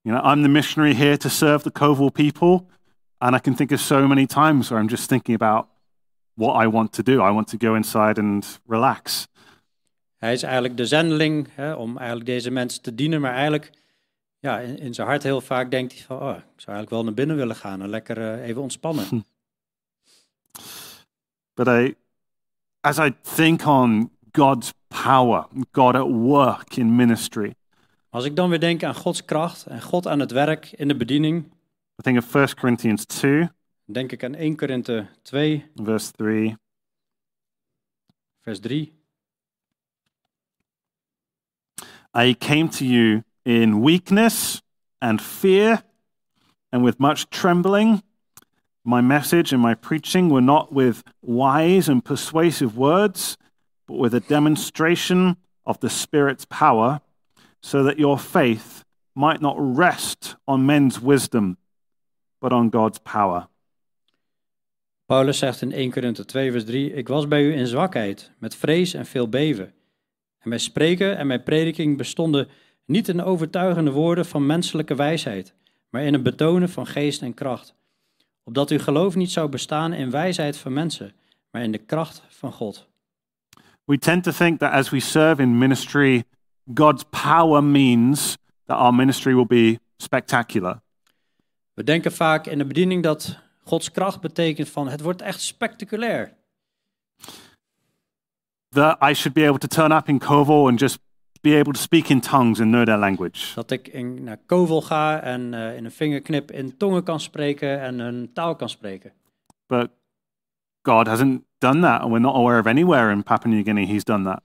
[0.00, 2.66] You know, I'm the missionary here to serve the Koval people,
[3.18, 5.66] and I can think of so many times where I'm just thinking about
[6.34, 7.12] what I want to do.
[7.12, 9.26] I want to go inside and relax.
[10.16, 13.70] Hij is eigenlijk de zendeling hè, om eigenlijk deze mensen te dienen, maar eigenlijk
[14.38, 17.04] ja, in, in zijn hart heel vaak denkt hij van, oh, ik zou eigenlijk wel
[17.04, 19.24] naar binnen willen gaan en lekker eh, even ontspannen.
[21.54, 21.94] But I,
[22.80, 27.54] as I think on God's power, God at work in ministry,
[28.10, 30.96] Als ik dan weer denk aan Gods kracht en God aan het werk in de
[30.96, 31.44] bediening,
[31.98, 33.48] I think of 1 Corinthians 2, dan
[33.84, 36.56] denk ik aan 1 Korinthe 2, verse 3.
[38.40, 38.93] vers 3.
[42.14, 44.62] I came to you in weakness
[45.02, 45.82] and fear
[46.72, 48.04] and with much trembling.
[48.84, 53.36] My message and my preaching were not with wise and persuasive words,
[53.88, 55.36] but with a demonstration
[55.66, 57.00] of the Spirit's power,
[57.60, 58.84] so that your faith
[59.14, 61.56] might not rest on men's wisdom,
[62.40, 63.48] but on God's power.
[65.06, 68.54] Paulus zegt in 1 Korinthe 2, vers 3: Ik was bij u in zwakheid, met
[68.54, 69.72] vrees en veel beven.
[70.44, 72.48] En mijn spreken en mijn prediking bestonden
[72.84, 75.54] niet in overtuigende woorden van menselijke wijsheid,
[75.90, 77.74] maar in het betonen van geest en kracht.
[78.42, 81.12] Opdat uw geloof niet zou bestaan in wijsheid van mensen,
[81.50, 82.88] maar in de kracht van God.
[83.84, 86.24] We tend to think that as we serve in ministry,
[86.74, 90.80] God's power means that our ministry will be spectacular.
[91.74, 96.36] We denken vaak in de bediening dat Gods kracht betekent van het wordt echt spectaculair.
[98.74, 100.98] That I should be able to turn up in Koval and just
[101.40, 103.54] be able to speak in tongues and know their language.
[103.54, 107.80] Dat ik in, naar Kovel ga en eh, in een vingerknip in tongen kan spreken
[107.80, 109.12] en een taal kan spreken.
[109.66, 109.90] But
[110.82, 114.04] God hasn't done that, and we're not aware of anywhere in Papua New Guinea He's
[114.04, 114.42] done that.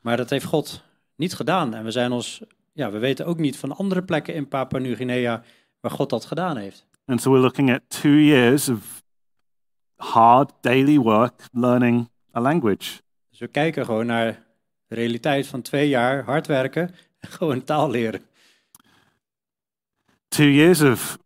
[0.00, 0.82] Maar dat heeft God
[1.16, 1.74] niet gedaan.
[1.74, 5.42] En we zijn ons, ja, we weten ook niet van andere plekken in Papua Nieuw-Guinea
[5.80, 6.86] waar God dat gedaan heeft.
[7.04, 9.02] And so we're looking at two years of
[9.96, 13.00] hard daily work learning a language.
[13.36, 14.46] Dus we kijken gewoon naar
[14.86, 18.20] de realiteit van twee jaar hard werken en gewoon taal leren.
[20.28, 21.18] Two years of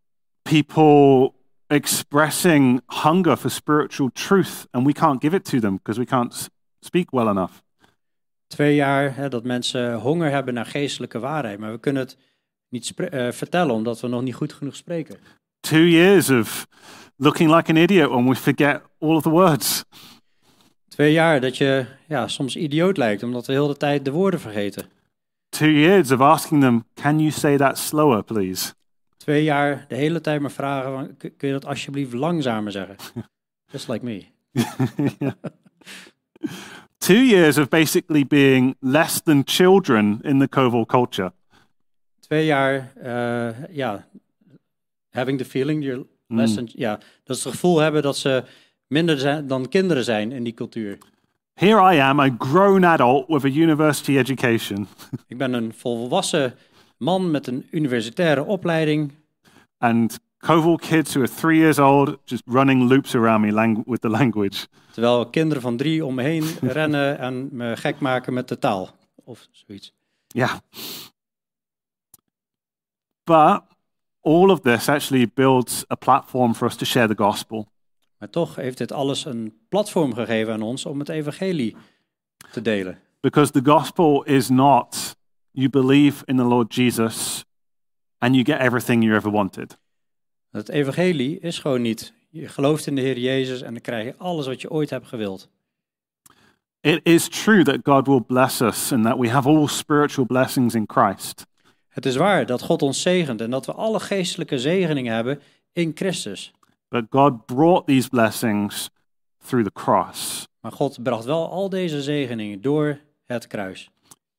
[0.43, 1.33] people
[1.67, 6.51] expressing hunger for spiritual truth, and we can't give it to them because we can't
[6.81, 7.53] speak well enough.
[8.47, 12.17] Twee jaar hè, dat mensen honger hebben naar geestelijke waarheid, maar we kunnen het
[12.69, 15.19] niet eh, vertellen omdat we nog niet goed genoeg spreken.
[15.61, 16.67] Two years of
[17.17, 19.85] looking like an idiot when we forget all of the words.
[20.91, 24.41] Twee jaar dat je ja, soms idioot lijkt omdat we heel de tijd de woorden
[24.41, 24.85] vergeten.
[25.49, 28.73] Two years of asking them, Can you say that slower, please?
[29.17, 32.97] Twee jaar de hele tijd maar vragen, van, kun je dat alsjeblieft langzamer zeggen?
[33.73, 34.25] Just like me.
[36.99, 41.33] Two years of basically being less than children in the Koval culture.
[42.21, 44.07] Twee jaar, eh, ja,
[45.11, 48.45] having the feeling, you're less than, ja, dat ze het gevoel hebben dat ze
[48.91, 50.99] minder dan kinderen zijn in die cultuur.
[51.55, 54.87] Here I am, a grown adult with a university education,
[55.29, 56.55] Ik ben een volwassen
[56.97, 59.13] man met een universitaire opleiding
[59.79, 64.09] and Koval kids who are three years old just running loops around me with the
[64.09, 64.67] language.
[64.93, 68.91] Terwijl kinderen van drie om me heen rennen en me gek maken met de taal.
[69.25, 69.93] Of zoiets.
[70.27, 70.59] Yeah.
[73.25, 73.63] But
[74.21, 77.69] all of this actually builds a platform for us to share the gospel.
[78.21, 81.77] Maar toch heeft dit alles een platform gegeven aan ons om het evangelie
[82.53, 82.99] te delen.
[83.21, 85.17] Because the gospel is not
[85.51, 87.45] you believe in the Lord Jesus
[88.19, 89.79] and you get everything you ever wanted.
[90.51, 92.13] Het evangelie is gewoon niet.
[92.29, 95.07] Je gelooft in de Heer Jezus en dan krijg je alles wat je ooit hebt
[95.07, 95.49] gewild.
[96.81, 100.75] It is true that God will bless us and that we have all spiritual blessings
[100.75, 101.47] in Christ.
[101.89, 105.41] Het is waar dat God ons zegent en dat we alle geestelijke zegeningen hebben
[105.73, 106.53] in Christus.
[106.91, 108.91] But God brought these blessings
[109.39, 110.49] through the cross.
[110.61, 113.91] Maar God bracht wel al deze zegeningen door het kruis.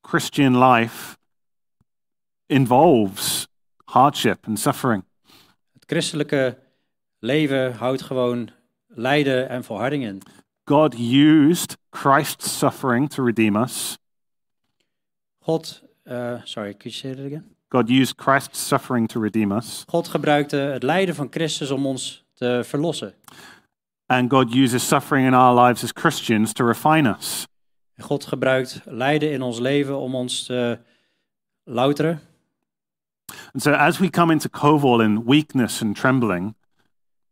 [0.02, 1.18] Christian life
[2.46, 3.48] involves
[3.86, 5.04] hardship and suffering.
[5.74, 6.58] Het christelijke
[7.20, 8.50] leven houdt gewoon
[8.88, 10.22] lijden en volharding in.
[10.64, 13.98] God used Christ's suffering to redeem us.
[15.40, 17.56] God, eh, sorry, could you say that again?
[17.68, 19.84] God used Christ's suffering to redeem us.
[19.88, 23.14] God gebruikte het lijden van Christus om ons te verlossen.
[24.06, 27.48] And God uses suffering in our lives as Christians to refine us.
[27.98, 30.80] God gebruikt lijden in ons leven om ons te
[31.64, 32.20] louteren.
[33.54, 36.56] And so as we come into Koval in weakness and trembling,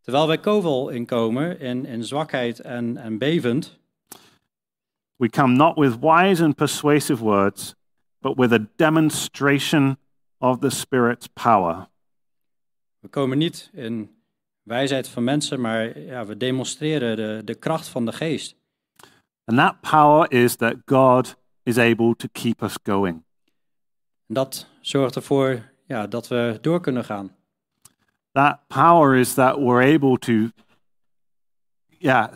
[0.02, 3.80] Terwijl wij kovel inkomen in, in zwakheid en, en bevend,
[5.16, 7.76] we come not with wise and persuasive words,
[8.22, 9.98] but with a demonstration
[10.38, 11.88] of the Spirit's power.
[13.00, 14.10] we komen niet in
[14.70, 18.56] wijsheid van mensen, maar ja, we demonstreren de, de kracht van de geest.
[19.46, 23.24] And that power is that God is able to keep us going.
[24.28, 27.36] En dat zorgt ervoor ja, dat we door kunnen gaan.
[28.32, 30.34] That power is that we're able to,
[31.88, 32.30] yeah,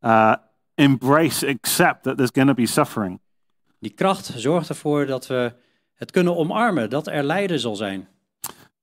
[0.00, 0.34] uh,
[0.74, 3.20] embrace, accept that there's going to be suffering.
[3.78, 5.52] Die kracht zorgt ervoor dat we
[5.94, 8.08] het kunnen omarmen, dat er lijden zal zijn.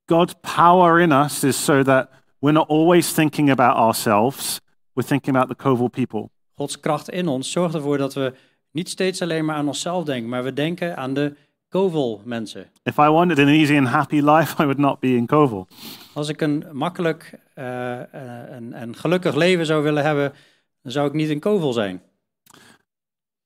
[0.06, 2.10] God's power in us is so that
[2.48, 4.62] we're not always thinking about ourselves,
[4.94, 6.30] we're thinking about the Koval people.
[6.56, 8.34] Gods kracht in ons zorgt ervoor dat we
[8.72, 11.36] niet steeds alleen maar aan onszelf denken, maar we denken aan de
[11.70, 12.70] kovel mensen.
[12.84, 15.68] If I wanted an easy and happy life, I would not be in Koval.
[16.14, 20.34] Als ik een makkelijk eh, eh, en, en gelukkig leven zou willen hebben,
[20.82, 22.02] dan zou ik niet in kovel zijn.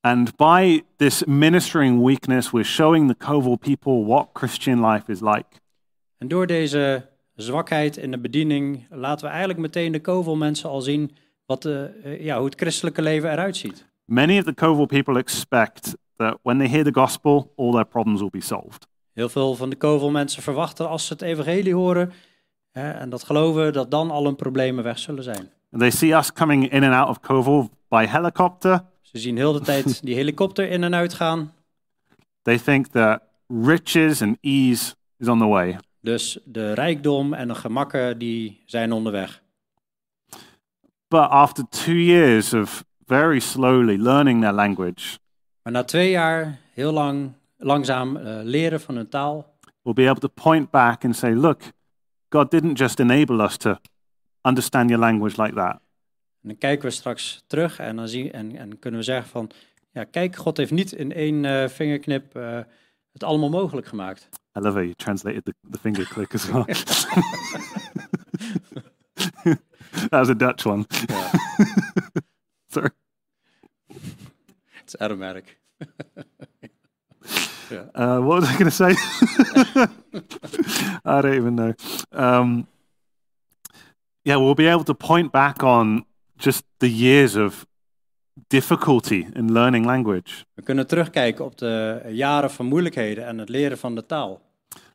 [0.00, 5.46] And by this ministering weakness, we're showing the Koval people what Christian life is like.
[6.18, 10.80] En door deze zwakheid in de bediening laten we eigenlijk meteen de kovel mensen al
[10.80, 11.16] zien
[11.46, 13.86] wat de, eh, ja, hoe het christelijke leven eruit ziet.
[14.04, 18.20] Many of the Koval people expect that when they hear the gospel, all their problems
[18.20, 18.86] will be solved.
[19.12, 22.12] Heel veel van de kovel mensen verwachten als ze het evangelie horen
[22.70, 25.50] hè, en dat geloven, dat dan al hun problemen weg zullen zijn.
[25.70, 28.84] And they see us coming in and out of Koval by helicopter.
[29.00, 31.52] Ze zien heel de tijd die helikopter in en uit gaan.
[32.42, 35.78] They think that riches and ease is on the way.
[36.02, 39.42] Dus de rijkdom en de gemakken die zijn onderweg.
[41.08, 45.18] But after two years of very slowly learning their language,
[45.62, 50.20] Maar na twee jaar heel lang, langzaam eh, leren van hun taal, we'll be able
[50.20, 51.62] to point back and say, look,
[52.28, 53.76] God didn't just enable us to
[54.42, 55.80] understand your language like that.
[56.42, 59.50] En dan kijken we straks terug en dan zien, en, en kunnen we zeggen van,
[59.90, 62.58] ja kijk, God heeft niet in één eh, vingerknip eh,
[63.12, 64.28] het allemaal mogelijk gemaakt.
[64.54, 66.64] I love how you translated the, the finger click as well.
[69.44, 69.58] that
[70.12, 70.86] was a Dutch one.
[71.08, 71.30] Ja,
[72.68, 72.90] Sorry.
[74.82, 75.58] it's automatic.
[77.70, 77.84] ja.
[77.94, 78.94] Uh, what was I going to say?
[81.04, 81.74] I don't even know.
[82.12, 82.66] Um,
[84.24, 86.04] yeah, we'll be able to point back on
[86.38, 87.66] just the years of
[88.46, 90.44] difficulty in learning language.
[90.54, 94.40] We kunnen terugkijken op de jaren van moeilijkheden en het leren van de taal.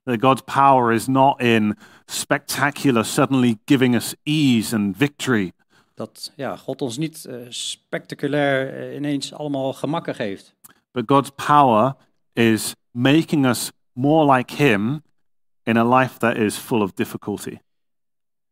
[0.03, 5.51] That God's power is not in spectacular, suddenly giving us ease and victory,
[5.93, 10.55] Dat ja, God ons niet eh, spectaculair eh, ineens allemaal gemakken geeft.
[10.91, 11.95] but God's power
[12.33, 15.03] is making us more like Him
[15.63, 17.57] in a life that is full of difficulty.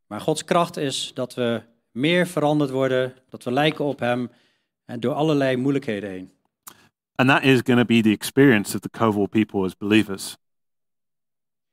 [0.07, 1.61] Maar Gods kracht is dat we
[1.91, 4.29] meer veranderd worden, dat we lijken op Hem
[4.85, 6.31] en door allerlei moeilijkheden heen.
[7.15, 10.37] And that is going to be the experience of the Koval people as believers.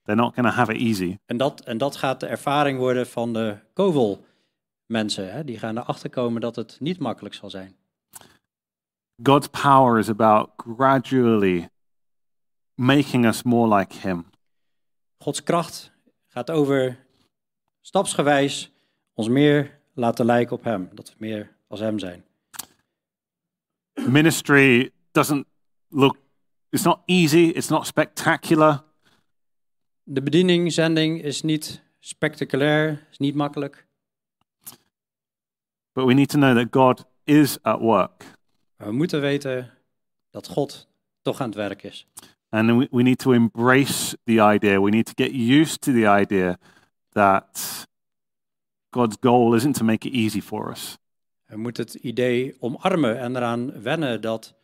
[0.05, 1.19] They're not going to have it easy.
[1.27, 4.25] En dat, en dat gaat de ervaring worden van de kovel
[4.87, 5.33] mensen.
[5.33, 5.45] Hè?
[5.45, 7.77] Die gaan erachter komen dat het niet makkelijk zal zijn.
[9.23, 11.69] God's power is about gradually
[12.75, 14.27] making us more like Him.
[15.19, 15.93] Gods kracht
[16.27, 17.07] gaat over
[17.81, 18.73] stapsgewijs
[19.15, 20.89] ons meer laten lijken op Hem.
[20.93, 22.25] Dat we meer als Hem zijn.
[23.95, 25.47] Ministry doesn't
[25.91, 26.17] look,
[26.71, 28.83] it's not easy, it's not spectacular,
[30.05, 33.87] De bediening, zending is niet spectaculair, is niet makkelijk.
[35.95, 38.25] but we need to know that God is at work.
[38.77, 39.71] Maar we moeten weten
[40.31, 40.89] dat God
[41.23, 42.07] toch aan het werk is.
[42.49, 46.07] And we, we need to embrace the idea, we need to get used to the
[46.21, 46.59] idea
[47.13, 47.87] that
[48.91, 50.99] God's goal isn't to make it easy for us.
[51.53, 54.55] We moeten het idee omarmen en eraan wennen dat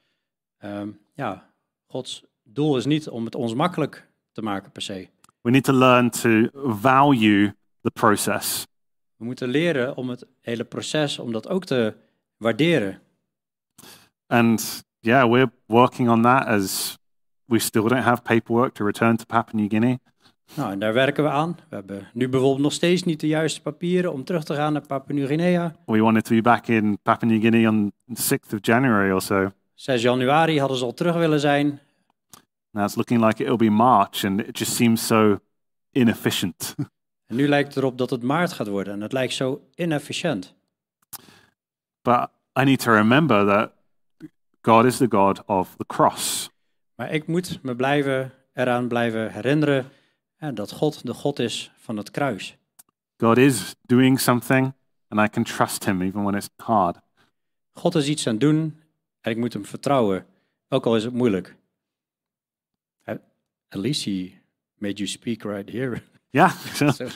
[0.59, 1.51] ehm, ja,
[1.87, 5.09] Gods doel is niet om het ons makkelijk te maken per se.
[5.41, 8.67] We need to learn to value the process.
[9.17, 11.95] We moeten leren om het hele proces, om dat ook te
[12.37, 13.01] waarderen.
[14.27, 16.97] And yeah, we're working on that as
[17.45, 19.99] we still don't have paperwork to return to Papua New Guinea.
[20.55, 21.57] Nou, en daar werken we aan.
[21.69, 24.87] We hebben nu bijvoorbeeld nog steeds niet de juiste papieren om terug te gaan naar
[24.87, 25.75] Papua Nieuw-Guinea.
[25.87, 29.23] We wanted to be back in Papua New Guinea on the 6th of January or
[29.23, 29.53] so.
[29.75, 31.81] 6 januari hadden ze al terug willen zijn.
[32.71, 35.39] Now it's looking like it'll be March, and it just seems so
[35.93, 36.75] inefficient.
[37.27, 40.55] En nu lijkt het erop dat het maart gaat worden en het lijkt zo inefficiënt.
[42.03, 42.31] but
[42.61, 43.73] I need to remember that
[44.63, 46.51] God is the God of the cross.
[46.95, 49.87] Maar ik moet me blijven, eraan blijven herinneren
[50.39, 52.57] dat God de God is van het kruis.
[53.17, 54.73] God is doing something,
[55.09, 56.97] and I can trust Him even when it's hard.
[57.73, 58.81] God is iets aan het doen
[59.21, 60.27] en ik moet hem vertrouwen,
[60.69, 61.57] ook al is het moeilijk.
[63.71, 64.33] At least he
[64.79, 66.03] made you speak right here.
[66.31, 66.53] Yeah.
[66.75, 66.87] So,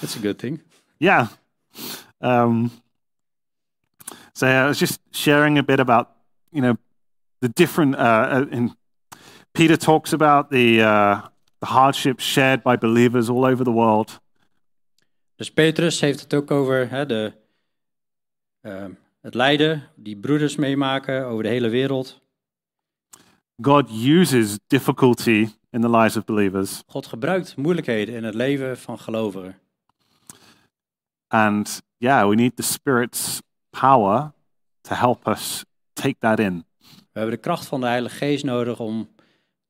[0.00, 0.62] that's a good thing.
[0.98, 1.28] yeah.
[2.20, 2.70] Um,
[4.32, 6.08] so I was just sharing a bit about,
[6.50, 6.76] you know,
[7.40, 7.96] the different.
[7.96, 8.76] Uh, uh, in
[9.52, 11.20] Peter talks about the uh,
[11.58, 14.20] the hardships shared by believers all over the world,
[15.36, 17.32] Dus Petrus heeft het ook over hè, de,
[18.60, 22.20] ehm, het lijden die broeders meemaken over de hele wereld.
[23.62, 28.98] God uses difficulty in the lives of believers, God gebruikt moeilijkheden in het leven van
[28.98, 29.60] gelovigen.
[31.28, 33.40] and yeah, we need the Spirit's
[33.70, 34.32] power
[34.82, 36.64] to help us take that in,
[37.12, 39.08] We hebben de kracht van de Heilige Geest nodig om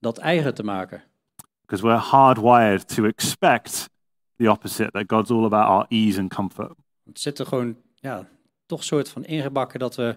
[0.02, 1.02] dat eigen te maken.
[1.72, 3.88] because we're hardwired to expect
[4.38, 4.92] the opposite.
[4.92, 6.72] That God's all about our ease and comfort.
[7.04, 8.28] Het zit er gewoon ja,
[8.66, 10.16] toch soort van ingebakken dat we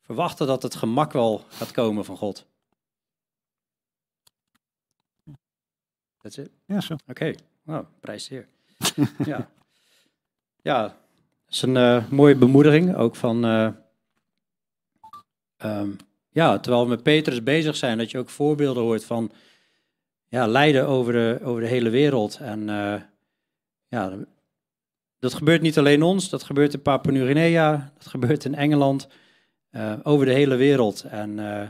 [0.00, 2.46] verwachten dat het gemak wel gaat komen van God.
[6.20, 6.50] That's it.
[6.66, 7.00] Yeah, sure.
[7.06, 8.48] Oké, wow, prijs de Heer.
[9.32, 9.50] ja.
[10.62, 10.94] ja, dat
[11.48, 13.68] is een eh, mooie bemoediging ook van, eh,
[15.56, 15.90] ehm,
[16.34, 19.32] ja, terwijl we met Petrus bezig zijn, dat je ook voorbeelden hoort van,
[20.28, 22.38] ja, lijden over de, over de hele wereld.
[22.38, 23.00] En eh,
[23.88, 24.12] ja,
[25.18, 29.08] dat gebeurt niet alleen ons, dat gebeurt in Papua Nieuw-Guinea, dat gebeurt in Engeland,
[29.70, 31.02] eh, over de hele wereld.
[31.02, 31.68] En eh,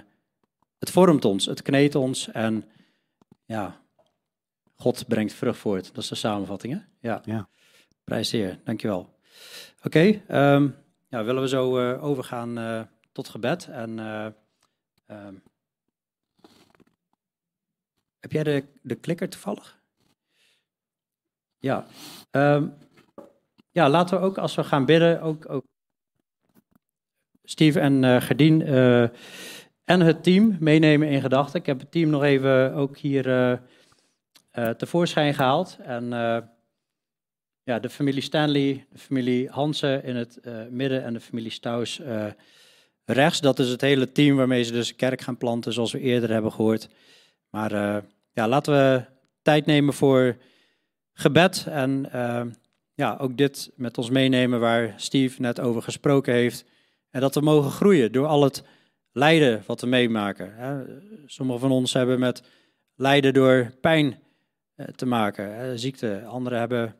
[0.79, 2.65] het vormt ons, het kneedt ons en
[3.45, 3.81] ja,
[4.75, 5.95] God brengt vrucht voort.
[5.95, 7.09] Dat is de samenvatting, hè?
[7.09, 7.21] Ja.
[7.25, 7.49] Ja.
[8.05, 9.15] Prijs de Heer, dankjewel.
[9.83, 10.69] Oké, ehm,
[11.09, 13.69] ja, willen we zo overgaan tot gebed.
[13.71, 13.99] En
[15.15, 15.35] eh, ehm,
[18.21, 19.83] heb jij de, de klikker toevallig?
[21.59, 21.87] Ja.
[22.31, 22.69] ehm,
[23.71, 25.65] ja, laten we ook als we gaan bidden, ook, ook
[27.45, 29.03] Steve en eh Gerdien eh,
[29.85, 31.61] en het team meenemen in gedachten.
[31.61, 33.53] Ik heb het team nog even ook hier
[34.51, 35.79] eh, tevoorschijn gehaald.
[35.81, 36.09] En
[37.62, 40.41] ja, de familie Stanley, de familie Hansen in het
[40.71, 42.01] midden en de familie Staus
[43.05, 43.41] rechts.
[43.41, 46.31] Dat is het hele team waarmee ze dus een kerk gaan planten, zoals we eerder
[46.31, 46.89] hebben gehoord.
[47.51, 48.03] Maar eh,
[48.33, 49.05] ja, laten we
[49.43, 50.37] tijd nemen voor
[51.13, 51.67] gebed.
[51.69, 52.43] En eh,
[52.95, 56.65] ja, ook dit met ons meenemen waar Steve net over gesproken heeft.
[57.11, 58.65] En dat we mogen groeien door al het
[59.13, 60.55] lijden wat we meemaken.
[61.27, 62.43] Sommigen van ons hebben met
[62.95, 64.19] lijden door pijn
[64.75, 66.25] eh, te maken, ziekte.
[66.25, 66.97] Anderen hebben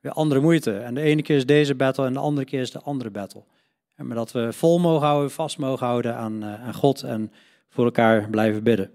[0.00, 0.78] weer andere moeite.
[0.78, 3.44] En de ene keer is deze battle en de andere keer is de andere battle.
[4.02, 7.32] Maar dat we vol mogen houden, vast mogen houden aan, uh, aan God en
[7.68, 8.90] voor elkaar blijven bidden.